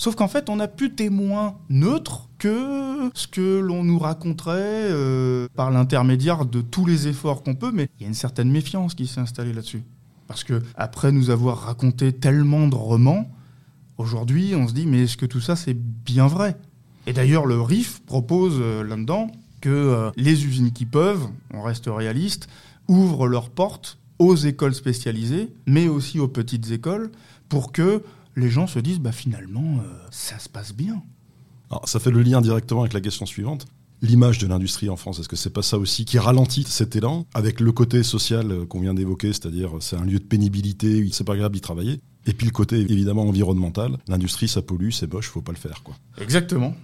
Sauf 0.00 0.14
qu'en 0.14 0.28
fait, 0.28 0.48
on 0.48 0.56
n'a 0.56 0.66
plus 0.66 0.94
témoin 0.94 1.58
neutre 1.68 2.30
que 2.38 3.10
ce 3.12 3.26
que 3.26 3.58
l'on 3.58 3.84
nous 3.84 3.98
raconterait 3.98 4.54
euh, 4.56 5.46
par 5.54 5.70
l'intermédiaire 5.70 6.46
de 6.46 6.62
tous 6.62 6.86
les 6.86 7.06
efforts 7.06 7.42
qu'on 7.42 7.54
peut, 7.54 7.70
mais 7.70 7.90
il 7.98 8.04
y 8.04 8.06
a 8.06 8.08
une 8.08 8.14
certaine 8.14 8.50
méfiance 8.50 8.94
qui 8.94 9.06
s'est 9.06 9.20
installée 9.20 9.52
là-dessus. 9.52 9.82
Parce 10.26 10.42
que 10.42 10.62
après 10.74 11.12
nous 11.12 11.28
avoir 11.28 11.58
raconté 11.58 12.14
tellement 12.14 12.66
de 12.66 12.76
romans, 12.76 13.30
aujourd'hui 13.98 14.54
on 14.56 14.66
se 14.68 14.72
dit 14.72 14.86
mais 14.86 15.02
est-ce 15.02 15.18
que 15.18 15.26
tout 15.26 15.42
ça 15.42 15.54
c'est 15.54 15.76
bien 15.76 16.28
vrai? 16.28 16.56
Et 17.06 17.12
d'ailleurs 17.12 17.44
le 17.44 17.60
RIF 17.60 18.00
propose 18.06 18.56
euh, 18.58 18.82
là-dedans 18.82 19.30
que 19.60 19.68
euh, 19.68 20.10
les 20.16 20.46
usines 20.46 20.72
qui 20.72 20.86
peuvent, 20.86 21.26
on 21.52 21.60
reste 21.60 21.90
réaliste, 21.94 22.48
ouvrent 22.88 23.28
leurs 23.28 23.50
portes 23.50 23.98
aux 24.18 24.34
écoles 24.34 24.74
spécialisées, 24.74 25.50
mais 25.66 25.88
aussi 25.88 26.20
aux 26.20 26.28
petites 26.28 26.70
écoles, 26.70 27.10
pour 27.50 27.70
que 27.72 28.02
les 28.36 28.50
gens 28.50 28.66
se 28.66 28.78
disent 28.78 29.00
bah 29.00 29.12
finalement 29.12 29.78
euh, 29.78 30.06
ça 30.10 30.38
se 30.38 30.48
passe 30.48 30.72
bien. 30.72 31.02
Alors, 31.70 31.88
ça 31.88 32.00
fait 32.00 32.10
le 32.10 32.22
lien 32.22 32.40
directement 32.40 32.80
avec 32.80 32.92
la 32.92 33.00
question 33.00 33.26
suivante. 33.26 33.66
L'image 34.02 34.38
de 34.38 34.46
l'industrie 34.46 34.88
en 34.88 34.96
France, 34.96 35.18
est-ce 35.18 35.28
que 35.28 35.36
c'est 35.36 35.52
pas 35.52 35.62
ça 35.62 35.78
aussi 35.78 36.04
qui 36.04 36.18
ralentit 36.18 36.64
cet 36.64 36.96
élan 36.96 37.26
avec 37.34 37.60
le 37.60 37.70
côté 37.70 38.02
social 38.02 38.50
euh, 38.50 38.66
qu'on 38.66 38.80
vient 38.80 38.94
d'évoquer, 38.94 39.28
c'est-à-dire 39.28 39.72
c'est 39.80 39.96
un 39.96 40.04
lieu 40.04 40.18
de 40.18 40.24
pénibilité, 40.24 41.06
c'est 41.12 41.24
pas 41.24 41.36
grave 41.36 41.52
d'y 41.52 41.60
travailler, 41.60 42.00
et 42.26 42.32
puis 42.32 42.46
le 42.46 42.52
côté 42.52 42.78
évidemment 42.78 43.22
environnemental, 43.22 43.98
l'industrie 44.08 44.48
ça 44.48 44.62
pollue, 44.62 44.90
c'est 44.90 45.12
moche, 45.12 45.28
faut 45.28 45.42
pas 45.42 45.52
le 45.52 45.58
faire 45.58 45.82
quoi. 45.82 45.94
Exactement. 46.18 46.74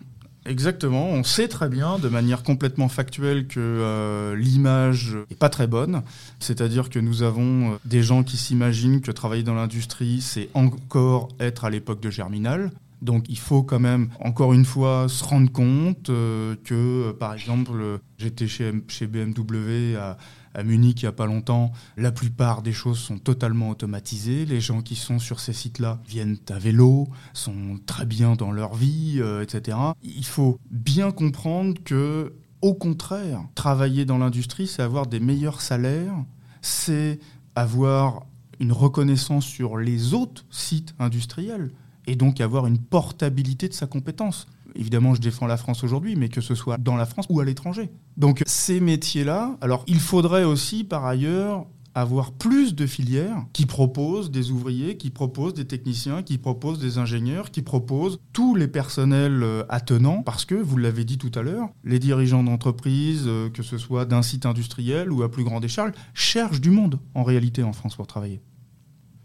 Exactement, 0.49 1.09
on 1.09 1.25
sait 1.25 1.49
très 1.49 1.69
bien 1.69 1.99
de 1.99 2.09
manière 2.09 2.45
complètement 2.45 2.89
factuelle 2.89 3.49
que 3.49 3.59
euh, 3.59 4.37
l'image 4.37 5.17
est 5.31 5.35
pas 5.35 5.49
très 5.49 5.67
bonne, 5.67 6.03
c'est-à-dire 6.39 6.89
que 6.89 7.01
nous 7.01 7.23
avons 7.23 7.73
euh, 7.73 7.77
des 7.85 8.03
gens 8.03 8.23
qui 8.23 8.37
s'imaginent 8.37 9.01
que 9.01 9.11
travailler 9.11 9.43
dans 9.43 9.55
l'industrie, 9.55 10.21
c'est 10.21 10.49
encore 10.55 11.29
être 11.41 11.65
à 11.65 11.71
l'époque 11.71 12.01
de 12.01 12.11
Germinal. 12.11 12.71
Donc 13.03 13.25
il 13.29 13.39
faut 13.39 13.63
quand 13.63 13.81
même, 13.81 14.09
encore 14.21 14.53
une 14.55 14.65
fois, 14.65 15.07
se 15.09 15.25
rendre 15.25 15.51
compte 15.51 16.11
euh, 16.11 16.55
que, 16.65 17.11
par 17.13 17.35
exemple, 17.35 17.99
j'étais 18.17 18.47
chez, 18.47 18.73
chez 18.89 19.07
BMW 19.07 19.97
à, 19.97 20.17
à 20.57 20.63
Munich 20.63 21.03
il 21.03 21.05
n'y 21.05 21.09
a 21.09 21.13
pas 21.13 21.27
longtemps, 21.27 21.71
la 21.97 22.11
plupart 22.11 22.63
des 22.63 22.73
choses 22.73 22.99
sont 22.99 23.19
totalement 23.19 23.69
automatisées. 23.69 24.47
Les 24.47 24.61
gens 24.61 24.81
qui 24.81 24.97
sont 24.97 25.19
sur 25.19 25.39
ces 25.39 25.53
sites-là 25.53 26.01
viennent 26.09 26.39
à 26.49 26.59
vélo, 26.59 27.09
sont 27.35 27.79
très 27.85 28.07
bien 28.07 28.35
dans 28.35 28.51
leur 28.51 28.75
vie, 28.75 29.19
euh, 29.19 29.43
etc. 29.43 29.77
Il 30.03 30.25
faut 30.25 30.59
bien 30.71 31.13
comprendre 31.13 31.75
que, 31.85 32.33
au 32.63 32.75
contraire, 32.75 33.43
travailler 33.55 34.07
dans 34.07 34.19
l'industrie, 34.19 34.67
c'est 34.67 34.83
avoir 34.83 35.07
des 35.07 35.21
meilleurs 35.21 35.61
salaires, 35.61 36.25
c'est 36.63 37.21
avoir 37.55 38.25
une 38.59 38.73
reconnaissance 38.73 39.45
sur 39.45 39.77
les 39.77 40.15
autres 40.15 40.47
sites 40.51 40.95
industriels 40.99 41.71
et 42.07 42.17
donc 42.17 42.41
avoir 42.41 42.67
une 42.67 42.79
portabilité 42.79 43.69
de 43.69 43.75
sa 43.75 43.87
compétence. 43.87 44.47
Évidemment, 44.79 45.15
je 45.15 45.21
défends 45.21 45.47
la 45.47 45.57
France 45.57 45.85
aujourd'hui, 45.85 46.17
mais 46.17 46.29
que 46.29 46.41
ce 46.41 46.55
soit 46.55 46.79
dans 46.79 46.97
la 46.97 47.07
France 47.07 47.27
ou 47.29 47.41
à 47.41 47.45
l'étranger. 47.45 47.91
Donc 48.17 48.43
ces 48.47 48.81
métiers-là, 48.81 49.57
alors 49.61 49.85
il 49.87 50.01
faudrait 50.01 50.45
aussi 50.45 50.85
par 50.85 51.05
ailleurs 51.05 51.67
avoir 51.97 52.33
plus 52.33 52.75
de 52.75 52.87
filières 52.87 53.47
qui 53.55 53.65
proposent 53.65 54.31
des 54.31 54.51
ouvriers, 54.51 54.99
qui 54.99 55.09
proposent 55.09 55.55
des 55.55 55.65
techniciens, 55.65 56.23
qui 56.23 56.37
proposent 56.37 56.79
des 56.79 56.99
ingénieurs, 56.99 57.51
qui 57.51 57.63
proposent 57.63 58.21
tous 58.35 58.55
les 58.55 58.69
personnels 58.69 59.43
euh, 59.43 59.65
attenants, 59.71 60.23
parce 60.23 60.45
que, 60.45 60.55
vous 60.55 60.77
l'avez 60.77 61.05
dit 61.05 61.17
tout 61.17 61.33
à 61.35 61.41
l'heure, 61.41 61.71
les 61.85 61.99
dirigeants 61.99 62.43
d'entreprise, 62.43 63.25
euh, 63.27 63.49
que 63.49 63.63
ce 63.63 63.79
soit 63.79 64.05
d'un 64.05 64.21
site 64.21 64.45
industriel 64.45 65.11
ou 65.11 65.23
à 65.23 65.31
plus 65.31 65.43
grande 65.43 65.65
échelle, 65.65 65.95
cherchent 66.13 66.61
du 66.61 66.71
monde 66.71 67.01
en 67.15 67.23
réalité 67.23 67.63
en 67.63 67.73
France 67.73 67.97
pour 67.97 68.07
travailler. 68.07 68.43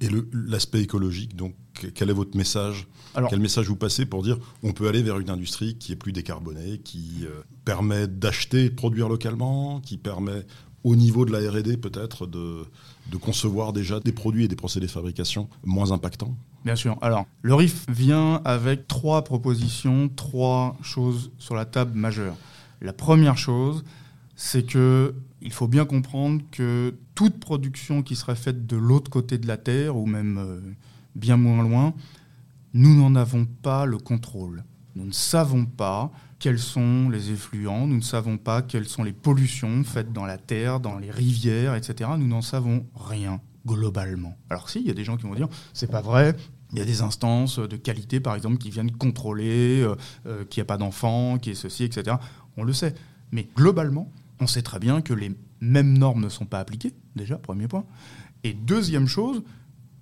Et 0.01 0.09
l'aspect 0.33 0.81
écologique, 0.81 1.35
donc, 1.35 1.53
quel 1.93 2.09
est 2.09 2.13
votre 2.13 2.35
message 2.35 2.87
Quel 3.29 3.39
message 3.39 3.67
vous 3.67 3.75
passez 3.75 4.05
pour 4.05 4.23
dire 4.23 4.37
on 4.63 4.73
peut 4.73 4.87
aller 4.87 5.03
vers 5.03 5.19
une 5.19 5.29
industrie 5.29 5.77
qui 5.77 5.91
est 5.91 5.95
plus 5.95 6.11
décarbonée, 6.11 6.79
qui 6.83 7.19
euh, 7.23 7.41
permet 7.65 8.07
d'acheter, 8.07 8.69
de 8.69 8.75
produire 8.75 9.09
localement, 9.09 9.79
qui 9.79 9.97
permet 9.97 10.45
au 10.83 10.95
niveau 10.95 11.25
de 11.25 11.31
la 11.31 11.39
R&D 11.49 11.77
peut-être 11.77 12.25
de, 12.25 12.65
de 13.11 13.17
concevoir 13.17 13.73
déjà 13.73 13.99
des 13.99 14.11
produits 14.11 14.45
et 14.45 14.47
des 14.47 14.55
procédés 14.55 14.87
de 14.87 14.91
fabrication 14.91 15.47
moins 15.63 15.91
impactants 15.91 16.35
Bien 16.65 16.75
sûr. 16.75 16.97
Alors, 17.01 17.25
le 17.41 17.55
RIF 17.55 17.85
vient 17.89 18.41
avec 18.45 18.87
trois 18.87 19.23
propositions, 19.23 20.09
trois 20.09 20.77
choses 20.81 21.31
sur 21.39 21.55
la 21.55 21.65
table 21.65 21.97
majeures. 21.97 22.35
La 22.81 22.93
première 22.93 23.37
chose, 23.37 23.83
c'est 24.43 24.63
que 24.63 25.13
il 25.43 25.53
faut 25.53 25.67
bien 25.67 25.85
comprendre 25.85 26.41
que 26.49 26.95
toute 27.13 27.39
production 27.39 28.01
qui 28.01 28.15
serait 28.15 28.35
faite 28.35 28.65
de 28.65 28.75
l'autre 28.75 29.11
côté 29.11 29.37
de 29.37 29.47
la 29.47 29.57
Terre, 29.57 29.95
ou 29.95 30.07
même 30.07 30.39
euh, 30.39 30.59
bien 31.15 31.37
moins 31.37 31.61
loin, 31.61 31.93
nous 32.73 32.95
n'en 32.95 33.13
avons 33.13 33.45
pas 33.45 33.85
le 33.85 33.99
contrôle. 33.99 34.63
Nous 34.95 35.05
ne 35.05 35.11
savons 35.11 35.65
pas 35.65 36.11
quels 36.39 36.57
sont 36.57 37.07
les 37.09 37.29
effluents, 37.29 37.85
nous 37.85 37.97
ne 37.97 38.01
savons 38.01 38.37
pas 38.37 38.63
quelles 38.63 38.87
sont 38.87 39.03
les 39.03 39.13
pollutions 39.13 39.83
faites 39.83 40.11
dans 40.11 40.25
la 40.25 40.39
terre, 40.39 40.79
dans 40.79 40.97
les 40.97 41.11
rivières, 41.11 41.75
etc. 41.75 42.09
Nous 42.17 42.27
n'en 42.27 42.41
savons 42.41 42.87
rien 42.95 43.39
globalement. 43.67 44.35
Alors 44.49 44.71
si, 44.71 44.79
il 44.79 44.87
y 44.87 44.91
a 44.91 44.95
des 44.95 45.03
gens 45.03 45.17
qui 45.17 45.23
vont 45.23 45.35
dire 45.35 45.49
c'est 45.73 45.91
pas 45.91 46.01
vrai. 46.01 46.35
Il 46.73 46.79
y 46.79 46.81
a 46.81 46.85
des 46.85 47.03
instances 47.03 47.59
de 47.59 47.75
qualité, 47.75 48.19
par 48.19 48.33
exemple, 48.33 48.57
qui 48.57 48.71
viennent 48.71 48.91
contrôler 48.91 49.81
euh, 49.81 49.95
euh, 50.25 50.45
qu'il 50.45 50.61
n'y 50.61 50.65
a 50.65 50.67
pas 50.67 50.77
d'enfants, 50.77 51.37
qu'il 51.37 51.51
y 51.51 51.53
ait 51.53 51.59
ceci, 51.59 51.83
etc. 51.83 52.15
On 52.57 52.63
le 52.63 52.73
sait. 52.73 52.95
Mais 53.31 53.47
globalement, 53.55 54.09
on 54.41 54.47
sait 54.47 54.63
très 54.63 54.79
bien 54.79 55.01
que 55.01 55.13
les 55.13 55.31
mêmes 55.61 55.97
normes 55.97 56.21
ne 56.21 56.29
sont 56.29 56.45
pas 56.45 56.59
appliquées, 56.59 56.93
déjà, 57.15 57.37
premier 57.37 57.67
point. 57.67 57.85
Et 58.43 58.53
deuxième 58.53 59.07
chose, 59.07 59.43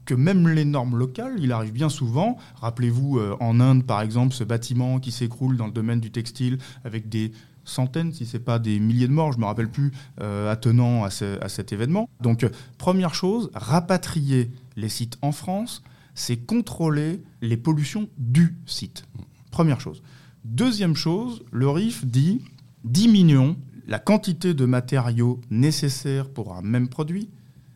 que 0.05 0.13
même 0.15 0.47
les 0.47 0.65
normes 0.65 0.97
locales, 0.97 1.35
il 1.39 1.51
arrive 1.51 1.73
bien 1.73 1.89
souvent, 1.89 2.37
rappelez-vous 2.55 3.19
euh, 3.19 3.35
en 3.41 3.59
Inde 3.59 3.85
par 3.85 4.01
exemple, 4.01 4.33
ce 4.33 4.43
bâtiment 4.43 4.99
qui 4.99 5.11
s'écroule 5.11 5.57
dans 5.57 5.67
le 5.67 5.71
domaine 5.71 5.99
du 5.99 6.09
textile 6.09 6.57
avec 6.83 7.09
des 7.09 7.31
centaines, 7.63 8.11
si 8.13 8.25
ce 8.25 8.37
n'est 8.37 8.43
pas 8.43 8.57
des 8.57 8.79
milliers 8.79 9.07
de 9.07 9.13
morts, 9.13 9.33
je 9.33 9.37
ne 9.37 9.41
me 9.41 9.45
rappelle 9.45 9.69
plus, 9.69 9.91
euh, 10.21 10.51
attenant 10.51 11.03
à, 11.03 11.09
cet 11.11 11.73
événement. 11.73 12.09
Donc 12.21 12.43
euh, 12.43 12.49
première 12.79 13.13
chose, 13.13 13.51
rapatrier 13.53 14.49
les 14.77 14.89
sites 14.89 15.17
en 15.21 15.31
France, 15.31 15.83
c'est 16.15 16.37
contrôler 16.37 17.21
les 17.41 17.57
pollutions 17.57 18.09
du 18.17 18.57
site. 18.65 19.03
Première 19.51 19.79
chose. 19.79 20.01
Deuxième 20.43 20.95
chose, 20.95 21.43
le 21.51 21.69
RIF 21.69 22.05
dit 22.05 22.41
diminuons 22.83 23.57
la 23.89 23.97
quantité 23.97 24.53
de 24.53 24.65
matériaux 24.65 25.41
nécessaires 25.49 26.29
pour 26.29 26.55
un 26.55 26.61
même 26.61 26.89
produit. 26.89 27.31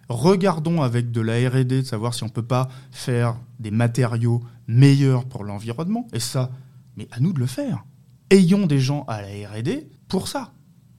Regardons 0.09 0.83
avec 0.83 1.11
de 1.11 1.21
la 1.21 1.49
RD 1.49 1.67
de 1.67 1.81
savoir 1.81 2.13
si 2.13 2.21
on 2.23 2.27
ne 2.27 2.31
peut 2.31 2.43
pas 2.43 2.69
faire 2.91 3.35
des 3.59 3.71
matériaux 3.71 4.41
meilleurs 4.67 5.25
pour 5.25 5.43
l'environnement. 5.43 6.07
Et 6.13 6.19
ça, 6.19 6.51
mais 6.97 7.07
à 7.11 7.19
nous 7.19 7.33
de 7.33 7.39
le 7.39 7.47
faire. 7.47 7.83
Ayons 8.29 8.67
des 8.67 8.79
gens 8.79 9.05
à 9.07 9.23
la 9.23 9.49
RD 9.49 9.87
pour 10.07 10.27
ça. 10.27 10.53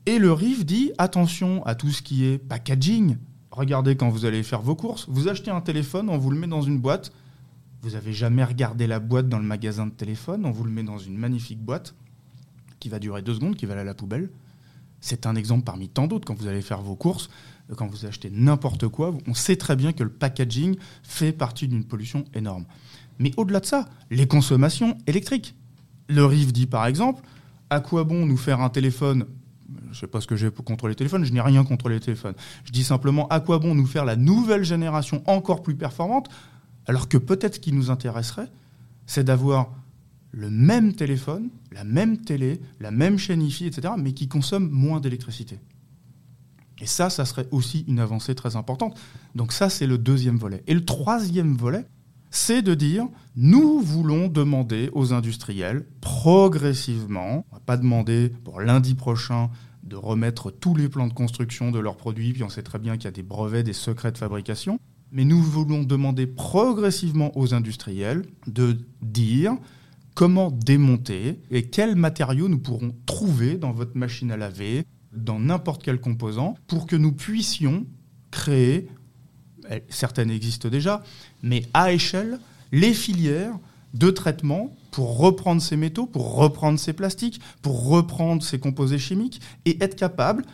Et 0.06 0.18
le 0.18 0.32
RIF 0.32 0.66
dit 0.66 0.90
attention 0.98 1.64
à 1.64 1.76
tout 1.76 1.90
ce 1.90 2.02
qui 2.02 2.24
est 2.24 2.38
packaging. 2.38 3.16
Regardez 3.52 3.94
quand 3.94 4.08
vous 4.08 4.24
allez 4.24 4.42
faire 4.42 4.62
vos 4.62 4.74
courses, 4.74 5.06
vous 5.08 5.28
achetez 5.28 5.52
un 5.52 5.60
téléphone, 5.60 6.10
on 6.10 6.18
vous 6.18 6.30
le 6.30 6.38
met 6.38 6.48
dans 6.48 6.62
une 6.62 6.80
boîte. 6.80 7.12
Vous 7.82 7.90
n'avez 7.90 8.12
jamais 8.12 8.42
regardé 8.42 8.88
la 8.88 8.98
boîte 8.98 9.28
dans 9.28 9.38
le 9.38 9.44
magasin 9.44 9.86
de 9.86 9.92
téléphone, 9.92 10.44
on 10.44 10.50
vous 10.50 10.64
le 10.64 10.72
met 10.72 10.82
dans 10.82 10.98
une 10.98 11.16
magnifique 11.16 11.60
boîte 11.60 11.94
qui 12.80 12.88
va 12.88 12.98
durer 12.98 13.22
deux 13.22 13.34
secondes, 13.34 13.54
qui 13.54 13.64
va 13.64 13.74
aller 13.74 13.82
à 13.82 13.84
la 13.84 13.94
poubelle. 13.94 14.30
C'est 15.04 15.26
un 15.26 15.34
exemple 15.34 15.64
parmi 15.64 15.90
tant 15.90 16.06
d'autres. 16.06 16.24
Quand 16.24 16.34
vous 16.34 16.46
allez 16.46 16.62
faire 16.62 16.80
vos 16.80 16.96
courses, 16.96 17.28
euh, 17.70 17.74
quand 17.74 17.86
vous 17.86 18.06
achetez 18.06 18.30
n'importe 18.30 18.88
quoi, 18.88 19.14
on 19.26 19.34
sait 19.34 19.56
très 19.56 19.76
bien 19.76 19.92
que 19.92 20.02
le 20.02 20.08
packaging 20.08 20.76
fait 21.02 21.32
partie 21.32 21.68
d'une 21.68 21.84
pollution 21.84 22.24
énorme. 22.32 22.64
Mais 23.18 23.30
au-delà 23.36 23.60
de 23.60 23.66
ça, 23.66 23.86
les 24.10 24.26
consommations 24.26 24.96
électriques. 25.06 25.56
Le 26.08 26.24
RIF 26.24 26.54
dit 26.54 26.64
par 26.64 26.86
exemple, 26.86 27.22
à 27.68 27.80
quoi 27.80 28.04
bon 28.04 28.24
nous 28.24 28.38
faire 28.38 28.62
un 28.62 28.70
téléphone? 28.70 29.26
Je 29.68 29.90
ne 29.90 29.94
sais 29.94 30.06
pas 30.06 30.22
ce 30.22 30.26
que 30.26 30.36
j'ai 30.36 30.50
contre 30.50 30.88
les 30.88 30.94
téléphones, 30.94 31.26
je 31.26 31.34
n'ai 31.34 31.42
rien 31.42 31.64
contre 31.64 31.90
les 31.90 32.00
téléphones. 32.00 32.34
Je 32.64 32.72
dis 32.72 32.82
simplement 32.82 33.28
à 33.28 33.40
quoi 33.40 33.58
bon 33.58 33.74
nous 33.74 33.86
faire 33.86 34.06
la 34.06 34.16
nouvelle 34.16 34.64
génération 34.64 35.22
encore 35.26 35.62
plus 35.62 35.74
performante, 35.76 36.30
alors 36.86 37.10
que 37.10 37.18
peut-être 37.18 37.56
ce 37.56 37.60
qui 37.60 37.72
nous 37.72 37.90
intéresserait, 37.90 38.48
c'est 39.04 39.24
d'avoir 39.24 39.68
le 40.30 40.48
même 40.48 40.94
téléphone, 40.94 41.50
la 41.74 41.84
même 41.84 42.18
télé, 42.18 42.60
la 42.80 42.90
même 42.90 43.18
chaîne 43.18 43.42
IFI, 43.42 43.66
etc., 43.66 43.94
mais 43.98 44.12
qui 44.12 44.28
consomme 44.28 44.70
moins 44.70 45.00
d'électricité. 45.00 45.58
Et 46.80 46.86
ça, 46.86 47.10
ça 47.10 47.24
serait 47.24 47.48
aussi 47.50 47.84
une 47.88 47.98
avancée 47.98 48.34
très 48.34 48.56
importante. 48.56 48.98
Donc 49.34 49.52
ça, 49.52 49.68
c'est 49.68 49.86
le 49.86 49.98
deuxième 49.98 50.36
volet. 50.36 50.62
Et 50.66 50.74
le 50.74 50.84
troisième 50.84 51.54
volet, 51.56 51.86
c'est 52.30 52.62
de 52.62 52.74
dire, 52.74 53.06
nous 53.36 53.80
voulons 53.80 54.28
demander 54.28 54.90
aux 54.92 55.12
industriels, 55.12 55.86
progressivement, 56.00 57.44
on 57.50 57.54
va 57.54 57.60
pas 57.60 57.76
demander 57.76 58.28
pour 58.44 58.60
lundi 58.60 58.94
prochain 58.94 59.50
de 59.82 59.96
remettre 59.96 60.50
tous 60.50 60.74
les 60.74 60.88
plans 60.88 61.06
de 61.06 61.12
construction 61.12 61.70
de 61.70 61.78
leurs 61.78 61.96
produits, 61.96 62.32
puis 62.32 62.42
on 62.42 62.48
sait 62.48 62.62
très 62.62 62.78
bien 62.78 62.96
qu'il 62.96 63.04
y 63.04 63.08
a 63.08 63.12
des 63.12 63.22
brevets, 63.22 63.62
des 63.62 63.72
secrets 63.72 64.12
de 64.12 64.18
fabrication, 64.18 64.78
mais 65.12 65.24
nous 65.24 65.40
voulons 65.40 65.84
demander 65.84 66.26
progressivement 66.26 67.36
aux 67.38 67.54
industriels 67.54 68.24
de 68.46 68.78
dire, 69.02 69.56
comment 70.14 70.50
démonter 70.50 71.40
et 71.50 71.64
quels 71.64 71.96
matériaux 71.96 72.48
nous 72.48 72.58
pourrons 72.58 72.94
trouver 73.06 73.56
dans 73.56 73.72
votre 73.72 73.96
machine 73.96 74.30
à 74.30 74.36
laver, 74.36 74.84
dans 75.12 75.38
n'importe 75.38 75.82
quel 75.82 76.00
composant, 76.00 76.56
pour 76.66 76.86
que 76.86 76.96
nous 76.96 77.12
puissions 77.12 77.86
créer, 78.30 78.88
certaines 79.88 80.30
existent 80.30 80.68
déjà, 80.68 81.02
mais 81.42 81.64
à 81.74 81.92
échelle, 81.92 82.38
les 82.72 82.94
filières 82.94 83.58
de 83.94 84.10
traitement 84.10 84.74
pour 84.90 85.18
reprendre 85.18 85.62
ces 85.62 85.76
métaux, 85.76 86.06
pour 86.06 86.34
reprendre 86.34 86.78
ces 86.78 86.92
plastiques, 86.92 87.40
pour 87.62 87.88
reprendre 87.88 88.42
ces 88.42 88.58
composés 88.58 88.98
chimiques 88.98 89.40
et 89.64 89.82
être 89.82 89.96
capable, 89.96 90.44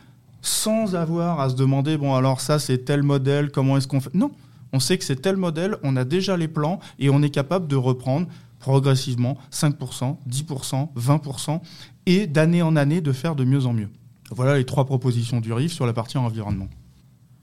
sans 0.42 0.94
avoir 0.94 1.40
à 1.40 1.50
se 1.50 1.54
demander, 1.54 1.96
bon 1.96 2.14
alors 2.14 2.40
ça 2.40 2.58
c'est 2.58 2.84
tel 2.84 3.02
modèle, 3.02 3.50
comment 3.50 3.76
est-ce 3.76 3.88
qu'on 3.88 4.00
fait? 4.00 4.14
Non, 4.14 4.30
on 4.72 4.80
sait 4.80 4.96
que 4.96 5.04
c'est 5.04 5.20
tel 5.20 5.36
modèle, 5.36 5.76
on 5.82 5.96
a 5.96 6.04
déjà 6.04 6.36
les 6.36 6.48
plans 6.48 6.80
et 6.98 7.10
on 7.10 7.22
est 7.22 7.30
capable 7.30 7.66
de 7.66 7.76
reprendre 7.76 8.26
progressivement 8.60 9.36
5%, 9.52 10.18
10%, 10.28 10.88
20% 10.94 11.60
et 12.06 12.26
d'année 12.26 12.62
en 12.62 12.76
année 12.76 13.00
de 13.00 13.12
faire 13.12 13.34
de 13.34 13.44
mieux 13.44 13.66
en 13.66 13.72
mieux. 13.72 13.88
Voilà 14.30 14.56
les 14.56 14.64
trois 14.64 14.84
propositions 14.84 15.40
du 15.40 15.52
RIF 15.52 15.72
sur 15.72 15.86
la 15.86 15.92
partie 15.92 16.18
environnement. 16.18 16.68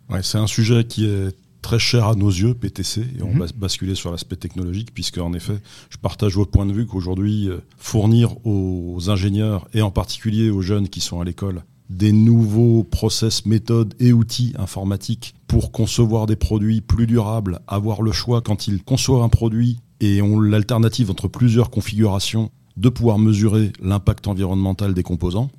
Ouais, 0.09 0.23
c'est 0.23 0.37
un 0.37 0.47
sujet 0.47 0.85
qui 0.85 1.05
est 1.05 1.35
très 1.61 1.79
cher 1.79 2.07
à 2.07 2.15
nos 2.15 2.29
yeux, 2.29 2.53
PTC, 2.53 3.01
et 3.01 3.23
on 3.23 3.33
mhm. 3.33 3.39
va 3.39 3.45
basculer 3.57 3.95
sur 3.95 4.11
l'aspect 4.11 4.37
technologique, 4.37 4.93
puisque 4.93 5.17
en 5.17 5.33
effet, 5.33 5.59
je 5.89 5.97
partage 5.97 6.35
votre 6.35 6.51
point 6.51 6.65
de 6.65 6.71
vue 6.71 6.85
qu'aujourd'hui, 6.85 7.49
euh, 7.49 7.57
fournir 7.77 8.35
aux 8.45 9.09
ingénieurs, 9.09 9.67
et 9.73 9.81
en 9.81 9.91
particulier 9.91 10.49
aux 10.49 10.61
jeunes 10.61 10.87
qui 10.87 11.01
sont 11.01 11.19
à 11.19 11.25
l'école, 11.25 11.63
des 11.89 12.11
nouveaux 12.11 12.83
process, 12.83 13.45
méthodes 13.45 13.95
et 13.99 14.13
outils 14.13 14.53
informatiques 14.57 15.35
pour 15.47 15.71
concevoir 15.71 16.25
des 16.25 16.35
produits 16.35 16.81
plus 16.81 17.07
durables, 17.07 17.59
avoir 17.67 18.01
le 18.01 18.11
choix 18.11 18.41
quand 18.41 18.67
ils 18.67 18.83
conçoivent 18.83 19.23
un 19.23 19.29
produit 19.29 19.79
et 19.99 20.21
ont 20.21 20.39
l'alternative 20.39 21.11
entre 21.11 21.27
plusieurs 21.27 21.69
configurations 21.69 22.51
de 22.75 22.89
pouvoir 22.89 23.17
mesurer 23.17 23.73
l'impact 23.81 24.27
environnemental 24.27 24.93
des 24.93 25.03
composants 25.03 25.49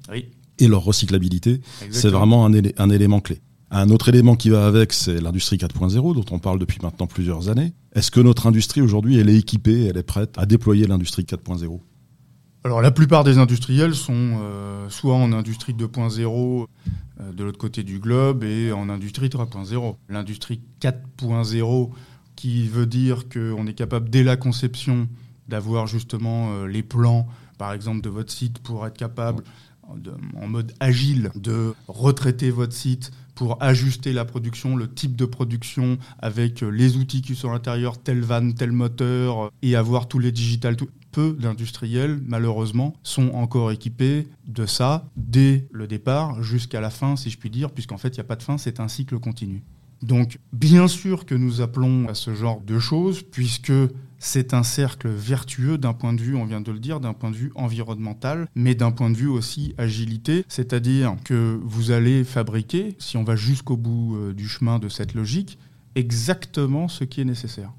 et 0.58 0.68
leur 0.68 0.82
recyclabilité, 0.82 1.60
c'est 1.90 2.08
vraiment 2.08 2.46
un, 2.46 2.52
un 2.78 2.90
élément 2.90 3.20
clé. 3.20 3.40
Un 3.70 3.90
autre 3.90 4.08
élément 4.08 4.34
qui 4.34 4.48
va 4.48 4.66
avec, 4.66 4.92
c'est 4.92 5.20
l'industrie 5.20 5.56
4.0 5.56 6.14
dont 6.14 6.24
on 6.30 6.38
parle 6.38 6.58
depuis 6.58 6.78
maintenant 6.82 7.06
plusieurs 7.06 7.50
années. 7.50 7.74
Est-ce 7.94 8.10
que 8.10 8.20
notre 8.20 8.46
industrie 8.46 8.80
aujourd'hui, 8.80 9.18
elle 9.18 9.28
est 9.28 9.36
équipée, 9.36 9.86
elle 9.86 9.98
est 9.98 10.02
prête 10.02 10.34
à 10.38 10.46
déployer 10.46 10.86
l'industrie 10.86 11.24
4.0 11.24 11.80
alors 12.64 12.82
la 12.82 12.90
plupart 12.90 13.22
des 13.22 13.38
industriels 13.38 13.94
sont 13.94 14.40
euh, 14.42 14.88
soit 14.90 15.14
en 15.14 15.32
industrie 15.32 15.74
2.0 15.74 16.66
euh, 17.20 17.32
de 17.32 17.44
l'autre 17.44 17.56
côté 17.56 17.84
du 17.84 18.00
globe 18.00 18.42
et 18.42 18.72
en 18.72 18.88
industrie 18.88 19.28
3.0. 19.28 19.94
L'industrie 20.08 20.60
4.0 20.80 21.90
qui 22.38 22.68
veut 22.68 22.86
dire 22.86 23.28
qu'on 23.28 23.66
est 23.66 23.74
capable 23.74 24.10
dès 24.10 24.22
la 24.22 24.36
conception 24.36 25.08
d'avoir 25.48 25.88
justement 25.88 26.52
euh, 26.52 26.66
les 26.68 26.84
plans 26.84 27.26
par 27.58 27.72
exemple 27.72 28.00
de 28.00 28.08
votre 28.08 28.30
site 28.30 28.60
pour 28.60 28.86
être 28.86 28.96
capable 28.96 29.42
en 30.40 30.46
mode 30.46 30.72
agile 30.78 31.32
de 31.34 31.74
retraiter 31.88 32.50
votre 32.50 32.74
site 32.74 33.10
pour 33.34 33.60
ajuster 33.60 34.12
la 34.12 34.24
production, 34.24 34.76
le 34.76 34.88
type 34.88 35.16
de 35.16 35.24
production 35.24 35.98
avec 36.20 36.60
les 36.60 36.96
outils 36.96 37.22
qui 37.22 37.34
sont 37.34 37.50
à 37.50 37.54
l'intérieur, 37.54 37.98
tel 37.98 38.20
van, 38.20 38.52
tel 38.52 38.70
moteur, 38.70 39.50
et 39.62 39.74
avoir 39.74 40.06
tous 40.06 40.18
les 40.18 40.32
digital. 40.32 40.76
Peu 41.10 41.36
d'industriels, 41.40 42.20
malheureusement, 42.26 42.94
sont 43.02 43.30
encore 43.30 43.72
équipés 43.72 44.28
de 44.46 44.66
ça 44.66 45.08
dès 45.16 45.66
le 45.72 45.86
départ 45.86 46.42
jusqu'à 46.42 46.80
la 46.80 46.90
fin, 46.90 47.16
si 47.16 47.30
je 47.30 47.38
puis 47.38 47.48
dire, 47.48 47.70
puisqu'en 47.70 47.96
fait, 47.96 48.08
il 48.08 48.14
n'y 48.14 48.20
a 48.20 48.24
pas 48.24 48.36
de 48.36 48.42
fin, 48.42 48.58
c'est 48.58 48.78
un 48.78 48.88
cycle 48.88 49.18
continu. 49.18 49.62
Donc, 50.02 50.38
bien 50.52 50.88
sûr 50.88 51.26
que 51.26 51.34
nous 51.34 51.60
appelons 51.60 52.08
à 52.08 52.14
ce 52.14 52.34
genre 52.34 52.60
de 52.60 52.78
choses, 52.78 53.22
puisque 53.22 53.72
c'est 54.18 54.54
un 54.54 54.62
cercle 54.62 55.08
vertueux 55.08 55.78
d'un 55.78 55.92
point 55.92 56.12
de 56.12 56.20
vue, 56.20 56.34
on 56.34 56.44
vient 56.44 56.60
de 56.60 56.72
le 56.72 56.78
dire, 56.78 57.00
d'un 57.00 57.14
point 57.14 57.30
de 57.30 57.36
vue 57.36 57.52
environnemental, 57.54 58.48
mais 58.54 58.74
d'un 58.74 58.90
point 58.90 59.10
de 59.10 59.16
vue 59.16 59.28
aussi 59.28 59.74
agilité, 59.78 60.44
c'est-à-dire 60.48 61.16
que 61.24 61.58
vous 61.62 61.90
allez 61.90 62.24
fabriquer, 62.24 62.96
si 62.98 63.16
on 63.16 63.24
va 63.24 63.36
jusqu'au 63.36 63.76
bout 63.76 64.16
euh, 64.16 64.34
du 64.34 64.48
chemin 64.48 64.78
de 64.78 64.88
cette 64.88 65.14
logique, 65.14 65.58
exactement 65.94 66.88
ce 66.88 67.04
qui 67.04 67.20
est 67.20 67.24
nécessaire, 67.24 67.72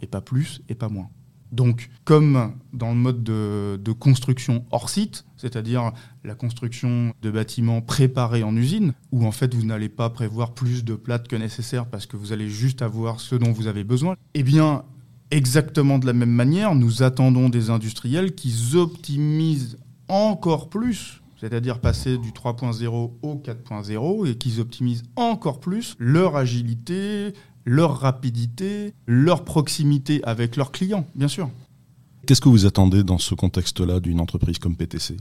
et 0.00 0.06
pas 0.06 0.20
plus 0.20 0.62
et 0.68 0.74
pas 0.74 0.88
moins. 0.88 1.10
Donc, 1.52 1.90
comme 2.04 2.54
dans 2.72 2.88
le 2.90 2.96
mode 2.96 3.22
de, 3.22 3.92
construction 3.92 4.64
hors 4.70 4.88
site, 4.88 5.24
c'est-à-dire 5.36 5.92
la 6.24 6.34
construction 6.34 7.12
de 7.20 7.30
bâtiments 7.30 7.82
préparés 7.82 8.42
en 8.42 8.56
usine, 8.56 8.94
où 9.12 9.26
en 9.26 9.32
fait 9.32 9.54
vous 9.54 9.64
n'allez 9.64 9.90
pas 9.90 10.08
prévoir 10.10 10.54
plus 10.54 10.84
de 10.84 10.94
plates 10.94 11.28
que 11.28 11.36
nécessaire 11.36 11.86
parce 11.86 12.06
que 12.06 12.16
vous 12.16 12.32
allez 12.32 12.48
juste 12.48 12.82
avoir 12.82 13.20
ce 13.20 13.34
dont 13.34 13.52
vous 13.52 13.66
avez 13.66 13.84
besoin, 13.84 14.16
eh 14.34 14.42
bien, 14.42 14.84
Exactement 15.32 15.98
de 15.98 16.04
la 16.04 16.12
même 16.12 16.30
manière, 16.30 16.74
nous 16.74 17.02
attendons 17.02 17.48
des 17.48 17.70
industriels 17.70 18.34
qui 18.34 18.76
optimisent 18.76 19.78
encore 20.06 20.68
plus, 20.68 21.22
c'est-à-dire 21.40 21.80
passer 21.80 22.18
du 22.18 22.32
3.0 22.32 23.12
au 23.22 23.34
4.0 23.36 24.30
et 24.30 24.34
qui 24.34 24.60
optimisent 24.60 25.04
encore 25.16 25.58
plus 25.58 25.96
leur 25.98 26.36
agilité, 26.36 27.32
leur 27.64 27.98
rapidité, 27.98 28.94
leur 29.06 29.44
proximité 29.44 30.22
avec 30.24 30.56
leurs 30.56 30.72
clients, 30.72 31.06
bien 31.14 31.28
sûr. 31.28 31.50
Qu'est-ce 32.26 32.40
que 32.40 32.48
vous 32.48 32.66
attendez 32.66 33.02
dans 33.02 33.18
ce 33.18 33.34
contexte-là 33.34 34.00
d'une 34.00 34.20
entreprise 34.20 34.58
comme 34.58 34.76
PTC 34.76 35.16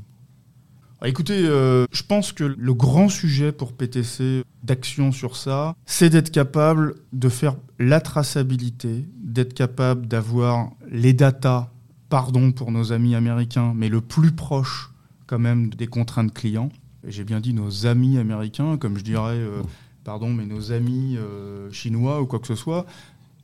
ah, 1.03 1.09
écoutez, 1.09 1.47
euh, 1.47 1.87
je 1.91 2.03
pense 2.03 2.31
que 2.31 2.43
le 2.43 2.73
grand 2.75 3.09
sujet 3.09 3.51
pour 3.51 3.73
PTC 3.73 4.43
d'action 4.61 5.11
sur 5.11 5.35
ça, 5.35 5.75
c'est 5.87 6.11
d'être 6.11 6.29
capable 6.29 6.93
de 7.11 7.27
faire 7.27 7.55
la 7.79 7.99
traçabilité, 8.01 9.07
d'être 9.17 9.55
capable 9.55 10.05
d'avoir 10.05 10.69
les 10.91 11.13
datas, 11.13 11.71
pardon 12.09 12.51
pour 12.51 12.71
nos 12.71 12.91
amis 12.93 13.15
américains, 13.15 13.73
mais 13.75 13.89
le 13.89 13.99
plus 14.01 14.31
proche 14.31 14.91
quand 15.25 15.39
même 15.39 15.71
des 15.71 15.87
contraintes 15.87 16.35
clients. 16.35 16.69
J'ai 17.07 17.23
bien 17.23 17.39
dit 17.39 17.55
nos 17.55 17.87
amis 17.87 18.19
américains, 18.19 18.77
comme 18.77 18.99
je 18.99 19.03
dirais, 19.03 19.37
euh, 19.37 19.63
pardon, 20.03 20.29
mais 20.29 20.45
nos 20.45 20.71
amis 20.71 21.17
euh, 21.17 21.71
chinois 21.71 22.21
ou 22.21 22.25
quoi 22.25 22.39
que 22.39 22.47
ce 22.47 22.55
soit. 22.55 22.85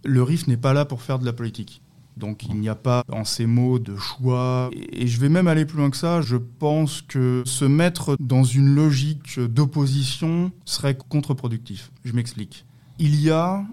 Le 0.04 0.24
RIF 0.24 0.48
n'est 0.48 0.58
pas 0.58 0.74
là 0.74 0.86
pour 0.86 1.02
faire 1.02 1.20
de 1.20 1.26
la 1.26 1.34
politique. 1.34 1.82
Donc 2.18 2.46
il 2.46 2.56
n'y 2.56 2.70
a 2.70 2.76
pas 2.76 3.04
en 3.12 3.24
ces 3.24 3.46
mots 3.46 3.80
de 3.80 3.96
choix. 3.96 4.70
Et 4.74 5.08
je 5.08 5.20
vais 5.20 5.30
même 5.30 5.48
aller 5.48 5.66
plus 5.66 5.78
loin 5.78 5.90
que 5.90 5.98
ça. 5.98 6.22
Je 6.22 6.38
pense 6.38 7.02
que 7.02 7.44
se 7.46 7.66
mettre 7.66 8.18
dans 8.20 8.44
une 8.44 8.74
logique 8.74 9.40
d'opposition 9.40 10.52
serait 10.66 10.98
contre-productif. 10.98 11.92
Je 12.04 12.14
m'explique. 12.14 12.66
Il 13.00 13.22
y 13.22 13.30
a 13.30 13.64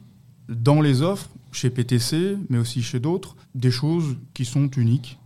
dans 0.49 0.83
les 0.83 1.01
offres, 1.01 1.31
chez 1.53 1.71
PTC, 1.71 2.37
mais 2.51 2.59
aussi 2.59 2.83
chez 2.83 3.01
d'autres, 3.01 3.37
des 3.55 3.71
choses 3.71 4.17
qui 4.35 4.45
sont 4.45 4.69
uniques. 4.77 5.19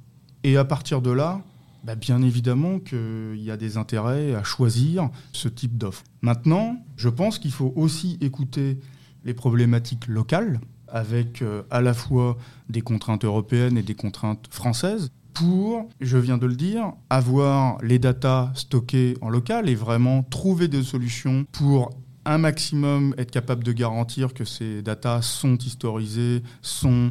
Et 0.44 0.57
à 0.57 0.64
partir 0.64 1.03
de 1.03 1.11
là, 1.11 1.42
bah, 1.85 1.95
bien 1.95 2.23
évidemment 2.23 2.79
qu'il 2.79 3.41
y 3.41 3.51
a 3.51 3.57
des 3.57 3.77
intérêts 3.77 4.35
à 4.35 4.43
choisir 4.43 5.11
ce 5.33 5.49
type 5.49 5.79
d'offre. 5.79 6.05
Maintenant, 6.23 6.77
je 6.97 7.09
pense 7.09 7.38
qu'il 7.38 7.53
faut 7.53 7.73
aussi 7.77 8.19
écouter 8.21 8.79
les 9.25 9.35
problématiques 9.35 10.07
locales 10.07 10.61
avec 10.88 11.43
euh, 11.43 11.62
à 11.71 11.81
la 11.81 11.95
fois 11.95 12.37
des 12.69 12.81
contraintes 12.81 13.25
européennes 13.25 13.77
et 13.77 13.83
des 13.83 13.95
contraintes 13.95 14.47
françaises 14.51 15.11
pour, 15.35 15.88
je 16.01 16.19
viens 16.19 16.38
de 16.38 16.47
le 16.47 16.57
dire, 16.57 16.93
avoir 17.11 17.79
les 17.83 17.99
datas 17.99 18.51
stockées 18.55 19.17
en 19.21 19.29
local 19.29 19.69
et 19.69 19.75
vraiment 19.77 20.25
trouver 20.25 20.67
des 20.67 20.83
solutions 20.83 21.47
pour 21.53 21.91
un 22.29 22.38
maximum 22.38 23.14
être 23.17 23.31
capable 23.31 23.64
de 23.64 23.73
garantir 23.73 24.35
que 24.35 24.45
ces 24.45 24.83
datas 24.83 25.23
sont 25.23 25.57
historisées, 25.57 26.43
sont 26.61 27.11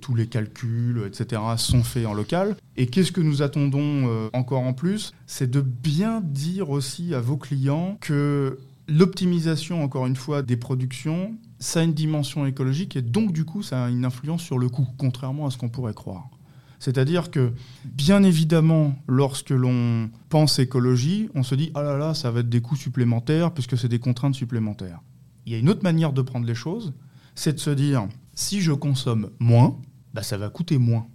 tous 0.00 0.14
les 0.14 0.26
calculs, 0.26 1.02
etc., 1.06 1.40
sont 1.56 1.84
faits 1.84 2.06
en 2.06 2.14
local. 2.14 2.56
Et 2.76 2.88
qu'est-ce 2.88 3.12
que 3.12 3.20
nous 3.20 3.42
attendons 3.42 4.08
euh, 4.08 4.28
encore 4.32 4.62
en 4.62 4.72
plus? 4.72 5.12
C'est 5.26 5.50
de 5.50 5.60
bien 5.60 6.20
dire 6.20 6.70
aussi 6.70 7.14
à 7.14 7.20
vos 7.20 7.36
clients 7.36 7.96
que 8.00 8.58
l'optimisation, 8.88 9.84
encore 9.84 10.06
une 10.06 10.16
fois, 10.16 10.42
des 10.42 10.56
productions 10.56 11.36
ça 11.58 11.80
a 11.80 11.82
une 11.82 11.94
dimension 11.94 12.44
écologique 12.46 12.96
et 12.96 13.02
donc 13.02 13.32
du 13.32 13.44
coup 13.44 13.62
ça 13.62 13.86
a 13.86 13.88
une 13.88 14.04
influence 14.04 14.42
sur 14.42 14.58
le 14.58 14.68
coût, 14.68 14.86
contrairement 14.98 15.46
à 15.46 15.50
ce 15.50 15.56
qu'on 15.56 15.68
pourrait 15.68 15.94
croire. 15.94 16.28
C'est-à-dire 16.78 17.30
que, 17.30 17.52
bien 17.84 18.22
évidemment, 18.22 18.94
lorsque 19.06 19.50
l'on 19.50 20.10
pense 20.28 20.58
écologie, 20.58 21.28
on 21.34 21.42
se 21.42 21.54
dit 21.54 21.70
ah 21.74 21.82
là 21.82 21.96
là, 21.96 22.14
ça 22.14 22.30
va 22.30 22.40
être 22.40 22.48
des 22.48 22.60
coûts 22.60 22.76
supplémentaires 22.76 23.52
puisque 23.52 23.78
c'est 23.78 23.88
des 23.88 23.98
contraintes 23.98 24.34
supplémentaires. 24.34 25.00
Il 25.46 25.52
y 25.52 25.54
a 25.54 25.58
une 25.58 25.68
autre 25.68 25.82
manière 25.82 26.12
de 26.12 26.22
prendre 26.22 26.46
les 26.46 26.54
choses, 26.54 26.92
c'est 27.34 27.54
de 27.54 27.60
se 27.60 27.70
dire 27.70 28.06
si 28.34 28.60
je 28.60 28.72
consomme 28.72 29.30
moins, 29.38 29.76
bah, 30.12 30.22
ça 30.22 30.36
va 30.36 30.48
coûter 30.48 30.78
moins. 30.78 31.06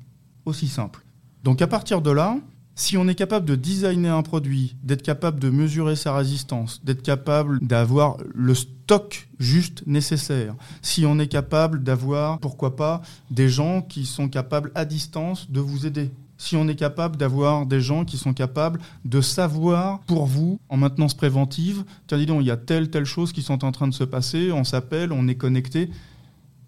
Aussi 0.46 0.68
simple. 0.68 1.04
Donc 1.44 1.62
à 1.62 1.68
partir 1.68 2.02
de 2.02 2.12
là, 2.12 2.38
si 2.82 2.98
on 2.98 3.08
est 3.08 3.16
capable 3.16 3.46
de 3.46 3.56
designer 3.56 4.18
un 4.18 4.24
produit, 4.24 4.76
d'être 4.82 5.04
capable 5.04 5.40
de 5.40 5.52
mesurer 5.52 5.96
sa 5.96 6.16
résistance, 6.16 6.82
d'être 6.84 7.04
capable 7.04 7.60
d'avoir 7.60 8.18
le 8.34 8.56
stock 8.56 9.30
juste 9.38 9.84
nécessaire, 9.86 10.56
si 10.82 11.06
on 11.06 11.20
est 11.20 11.28
capable 11.28 11.84
d'avoir, 11.84 12.40
pourquoi 12.40 12.76
pas, 12.76 13.04
des 13.30 13.50
gens 13.50 13.84
qui 13.84 14.08
sont 14.08 14.28
capables 14.28 14.72
à 14.74 14.86
distance 14.86 15.52
de 15.52 15.60
vous 15.60 15.86
aider, 15.86 16.10
si 16.40 16.56
on 16.56 16.68
est 16.68 16.76
capable 16.76 17.18
d'avoir 17.18 17.68
des 17.68 17.82
gens 17.82 18.04
qui 18.04 18.18
sont 18.18 18.34
capables 18.34 18.80
de 19.06 19.22
savoir 19.22 20.00
pour 20.08 20.26
vous, 20.26 20.60
en 20.68 20.78
maintenance 20.78 21.14
préventive, 21.14 21.84
tiens, 22.08 22.18
dis 22.18 22.26
donc, 22.26 22.42
il 22.42 22.48
y 22.48 22.52
a 22.52 22.58
telle, 22.58 22.90
telle 22.90 23.06
chose 23.06 23.32
qui 23.32 23.44
sont 23.44 23.64
en 23.64 23.72
train 23.72 23.88
de 23.88 23.94
se 23.94 24.04
passer, 24.04 24.52
on 24.52 24.64
s'appelle, 24.64 25.12
on 25.12 25.28
est 25.28 25.36
connecté. 25.36 25.92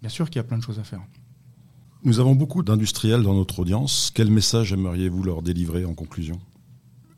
Bien 0.00 0.10
sûr 0.10 0.30
qu'il 0.30 0.36
y 0.36 0.44
a 0.44 0.44
plein 0.44 0.58
de 0.58 0.62
choses 0.62 0.78
à 0.78 0.84
faire. 0.84 1.00
Nous 2.06 2.20
avons 2.20 2.34
beaucoup 2.34 2.62
d'industriels 2.62 3.22
dans 3.22 3.32
notre 3.32 3.60
audience. 3.60 4.12
Quel 4.14 4.30
message 4.30 4.74
aimeriez-vous 4.74 5.22
leur 5.22 5.40
délivrer 5.40 5.86
en 5.86 5.94
conclusion? 5.94 6.38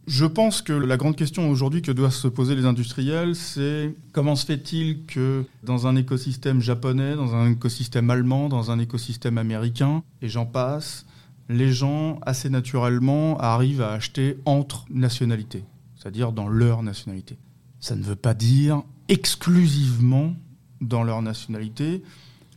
Je 0.06 0.24
pense 0.24 0.62
que 0.62 0.72
la 0.72 0.96
grande 0.96 1.16
question 1.16 1.50
aujourd'hui 1.50 1.82
que 1.82 1.90
doivent 1.90 2.14
se 2.14 2.28
poser 2.28 2.54
les 2.54 2.66
industriels, 2.66 3.34
c'est 3.34 3.96
comment 4.12 4.36
se 4.36 4.46
fait-il 4.46 5.04
que 5.06 5.44
dans 5.64 5.88
un 5.88 5.96
écosystème 5.96 6.60
japonais, 6.60 7.16
dans 7.16 7.34
un 7.34 7.50
écosystème 7.50 8.10
allemand, 8.10 8.48
dans 8.48 8.70
un 8.70 8.78
écosystème 8.78 9.38
américain, 9.38 10.04
et 10.22 10.28
j'en 10.28 10.46
passe, 10.46 11.04
les 11.48 11.72
gens, 11.72 12.20
assez 12.22 12.48
naturellement, 12.48 13.40
arrivent 13.40 13.82
à 13.82 13.90
acheter 13.90 14.38
entre 14.44 14.84
nationalités, 14.88 15.64
c'est-à-dire 15.96 16.30
dans 16.30 16.46
leur 16.46 16.84
nationalité. 16.84 17.36
Ça 17.80 17.96
ne 17.96 18.04
veut 18.04 18.14
pas 18.14 18.34
dire 18.34 18.84
exclusivement 19.08 20.36
dans 20.80 21.02
leur 21.02 21.22
nationalité. 21.22 22.04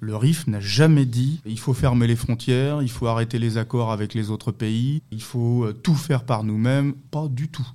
Le 0.01 0.15
RIF 0.15 0.47
n'a 0.47 0.62
jamais 0.62 1.05
dit 1.05 1.41
il 1.45 1.59
faut 1.59 1.73
fermer 1.73 2.07
les 2.07 2.15
frontières, 2.15 2.81
il 2.81 2.89
faut 2.89 3.07
arrêter 3.07 3.38
les 3.38 3.57
accords 3.57 3.91
avec 3.91 4.13
les 4.13 4.29
autres 4.29 4.51
pays, 4.51 5.01
il 5.12 5.21
faut 5.21 5.65
euh, 5.65 5.73
tout 5.73 5.95
faire 5.95 6.23
par 6.23 6.43
nous-mêmes. 6.43 6.93
Pas 7.12 7.27
du 7.27 7.49
tout. 7.49 7.67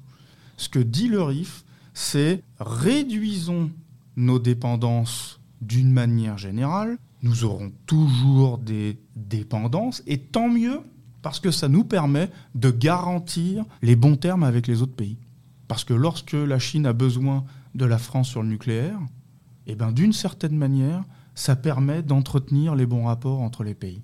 Ce 0.56 0.68
que 0.68 0.78
dit 0.78 1.08
le 1.08 1.22
RIF, 1.22 1.64
c'est 1.92 2.42
réduisons 2.58 3.70
nos 4.16 4.38
dépendances 4.38 5.40
d'une 5.60 5.90
manière 5.90 6.38
générale. 6.38 6.98
Nous 7.22 7.44
aurons 7.44 7.72
toujours 7.86 8.58
des 8.58 8.98
dépendances 9.16 10.02
et 10.06 10.18
tant 10.18 10.48
mieux 10.48 10.80
parce 11.22 11.40
que 11.40 11.50
ça 11.50 11.68
nous 11.68 11.84
permet 11.84 12.30
de 12.54 12.70
garantir 12.70 13.64
les 13.82 13.96
bons 13.96 14.16
termes 14.16 14.42
avec 14.44 14.66
les 14.66 14.82
autres 14.82 14.94
pays. 14.94 15.16
Parce 15.68 15.84
que 15.84 15.94
lorsque 15.94 16.32
la 16.32 16.58
Chine 16.58 16.86
a 16.86 16.92
besoin 16.92 17.44
de 17.74 17.86
la 17.86 17.98
France 17.98 18.28
sur 18.28 18.42
le 18.42 18.48
nucléaire, 18.48 18.98
eh 19.66 19.74
ben, 19.74 19.90
d'une 19.90 20.12
certaine 20.12 20.56
manière, 20.56 21.02
ça 21.34 21.56
permet 21.56 22.02
d'entretenir 22.02 22.74
les 22.74 22.86
bons 22.86 23.04
rapports 23.04 23.40
entre 23.40 23.64
les 23.64 23.74
pays. 23.74 24.02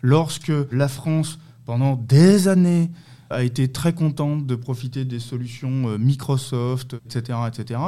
Lorsque 0.00 0.52
la 0.70 0.88
France, 0.88 1.38
pendant 1.64 1.96
des 1.96 2.48
années, 2.48 2.90
a 3.30 3.42
été 3.42 3.70
très 3.70 3.94
contente 3.94 4.46
de 4.46 4.54
profiter 4.54 5.04
des 5.04 5.20
solutions 5.20 5.88
euh, 5.88 5.98
Microsoft, 5.98 6.96
etc., 7.06 7.38
etc., 7.48 7.80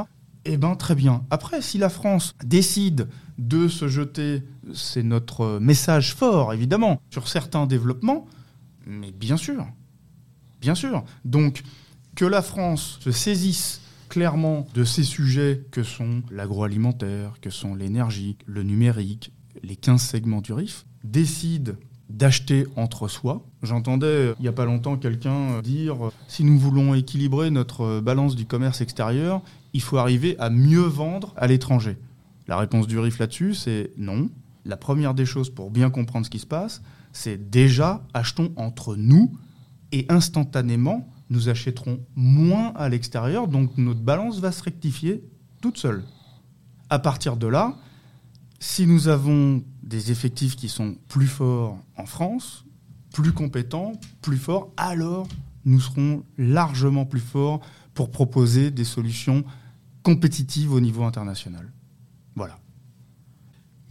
eh 0.47 0.57
ben 0.57 0.77
très 0.77 0.95
bien. 0.95 1.25
Après, 1.31 1.63
si 1.63 1.79
la 1.79 1.89
France 1.89 2.35
décide 2.45 3.09
de 3.39 3.67
se 3.67 3.89
jeter, 3.89 4.43
c'est 4.75 5.03
notre 5.03 5.59
message 5.59 6.15
fort, 6.15 6.53
évidemment, 6.53 7.01
sur 7.11 7.29
certains 7.29 7.67
développements, 7.67 8.27
mais 8.87 9.11
bien 9.11 9.39
sûr, 9.39 9.67
bien 10.61 10.75
sûr. 10.75 11.05
Donc, 11.25 11.63
que 12.15 12.27
la 12.27 12.43
France 12.43 12.99
se 13.01 13.11
saisisse 13.11 13.81
clairement 14.15 14.65
de 14.75 14.85
ces 14.85 15.03
sujets 15.03 15.65
que 15.73 15.83
sont 15.83 16.23
l'agroalimentaire, 16.31 17.35
que 17.41 17.51
sont 17.51 17.75
l'énergie, 17.75 18.37
le 18.47 18.63
numérique, 18.63 19.33
les 19.65 19.75
15 19.75 20.01
segments 20.01 20.41
du 20.41 20.53
RIF, 20.53 20.87
décide 21.03 21.79
d'acheter 22.09 22.69
entre 22.77 23.09
soi. 23.09 23.45
J'entendais 23.65 24.33
il 24.39 24.43
n'y 24.43 24.47
a 24.47 24.53
pas 24.53 24.67
longtemps 24.67 24.97
quelqu'un 24.97 25.61
dire 25.63 25.97
si 26.29 26.45
nous 26.45 26.57
voulons 26.57 26.95
équilibrer 26.95 27.51
notre 27.51 27.99
balance 27.99 28.37
du 28.37 28.47
commerce 28.47 28.81
extérieur, 28.81 29.43
il 29.73 29.83
faut 29.83 29.99
arriver 29.99 30.37
à 30.39 30.49
mieux 30.49 30.87
vendre 30.87 31.35
à 31.37 31.49
l'étranger. 31.49 31.97
La 32.47 32.57
réponse 32.57 32.87
du 32.87 33.01
RIF 33.01 33.19
là-dessus, 33.19 33.55
c'est 33.55 33.91
non. 33.97 34.29
La 34.65 34.77
première 34.77 35.15
des 35.15 35.27
choses 35.27 35.51
pour 35.51 35.73
bien 35.73 35.91
comprendre 35.91 36.25
ce 36.25 36.31
qui 36.31 36.39
se 36.39 36.47
passe, 36.47 36.83
c'est 37.13 37.51
déjà 37.51 38.07
achetons 38.15 38.53
entre 38.55 38.95
nous 38.95 39.37
et 39.91 40.07
instantanément 40.09 41.13
nous 41.31 41.49
achèterons 41.49 42.01
moins 42.15 42.73
à 42.75 42.89
l'extérieur, 42.89 43.49
donc 43.49 43.77
notre 43.79 44.01
balance 44.01 44.39
va 44.41 44.53
se 44.53 44.63
rectifier 44.63 45.25
toute 45.61 45.79
seule. 45.79 46.05
À 46.91 46.99
partir 46.99 47.37
de 47.37 47.47
là, 47.47 47.77
si 48.61 48.87
nous 48.87 49.09
avons 49.09 49.63
des 49.83 50.11
effectifs 50.11 50.57
qui 50.57 50.69
sont 50.69 50.97
plus 51.09 51.27
forts 51.27 51.79
en 51.97 52.07
France, 52.07 52.65
plus 53.13 53.33
compétents, 53.33 53.93
plus 54.23 54.37
forts, 54.37 54.73
alors 54.77 55.27
nous 55.65 55.81
serons 55.81 56.25
largement 56.37 57.07
plus 57.07 57.21
forts 57.21 57.61
pour 57.95 58.11
proposer 58.11 58.71
des 58.71 58.85
solutions 58.85 59.45
compétitives 60.03 60.73
au 60.73 60.81
niveau 60.81 61.05
international. 61.05 61.73
Voilà. 62.35 62.59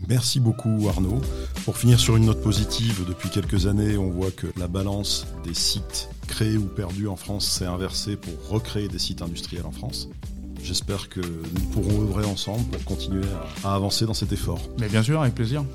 Merci 0.08 0.40
beaucoup 0.40 0.88
Arnaud. 0.90 1.22
Pour 1.66 1.78
finir 1.78 2.00
sur 2.00 2.18
une 2.18 2.26
note 2.26 2.42
positive, 2.44 3.06
depuis 3.08 3.30
quelques 3.30 3.68
années, 3.68 3.98
on 3.98 4.10
voit 4.10 4.32
que 4.32 4.48
la 4.58 4.68
balance 4.68 5.26
des 5.46 5.54
sites 5.54 6.10
créés 6.28 6.58
ou 6.58 6.66
perdus 6.66 7.08
en 7.08 7.16
France 7.16 7.48
s'est 7.48 7.66
inversée 7.66 8.16
pour 8.16 8.50
recréer 8.50 8.88
des 8.88 9.00
sites 9.00 9.22
industriels 9.22 9.66
en 9.66 9.72
France. 9.72 10.10
J'espère 10.64 11.10
que 11.10 11.20
nous 11.20 11.62
pourrons 11.74 12.02
œuvrer 12.04 12.26
ensemble 12.26 12.64
pour 12.70 12.84
continuer 12.86 13.26
à, 13.64 13.76
avancer 13.76 14.06
dans 14.06 14.14
cet 14.14 14.32
effort. 14.32 14.62
Mais 14.80 14.88
bien 14.88 15.04
sûr, 15.04 15.22
avec 15.22 15.36
plaisir. 15.36 15.66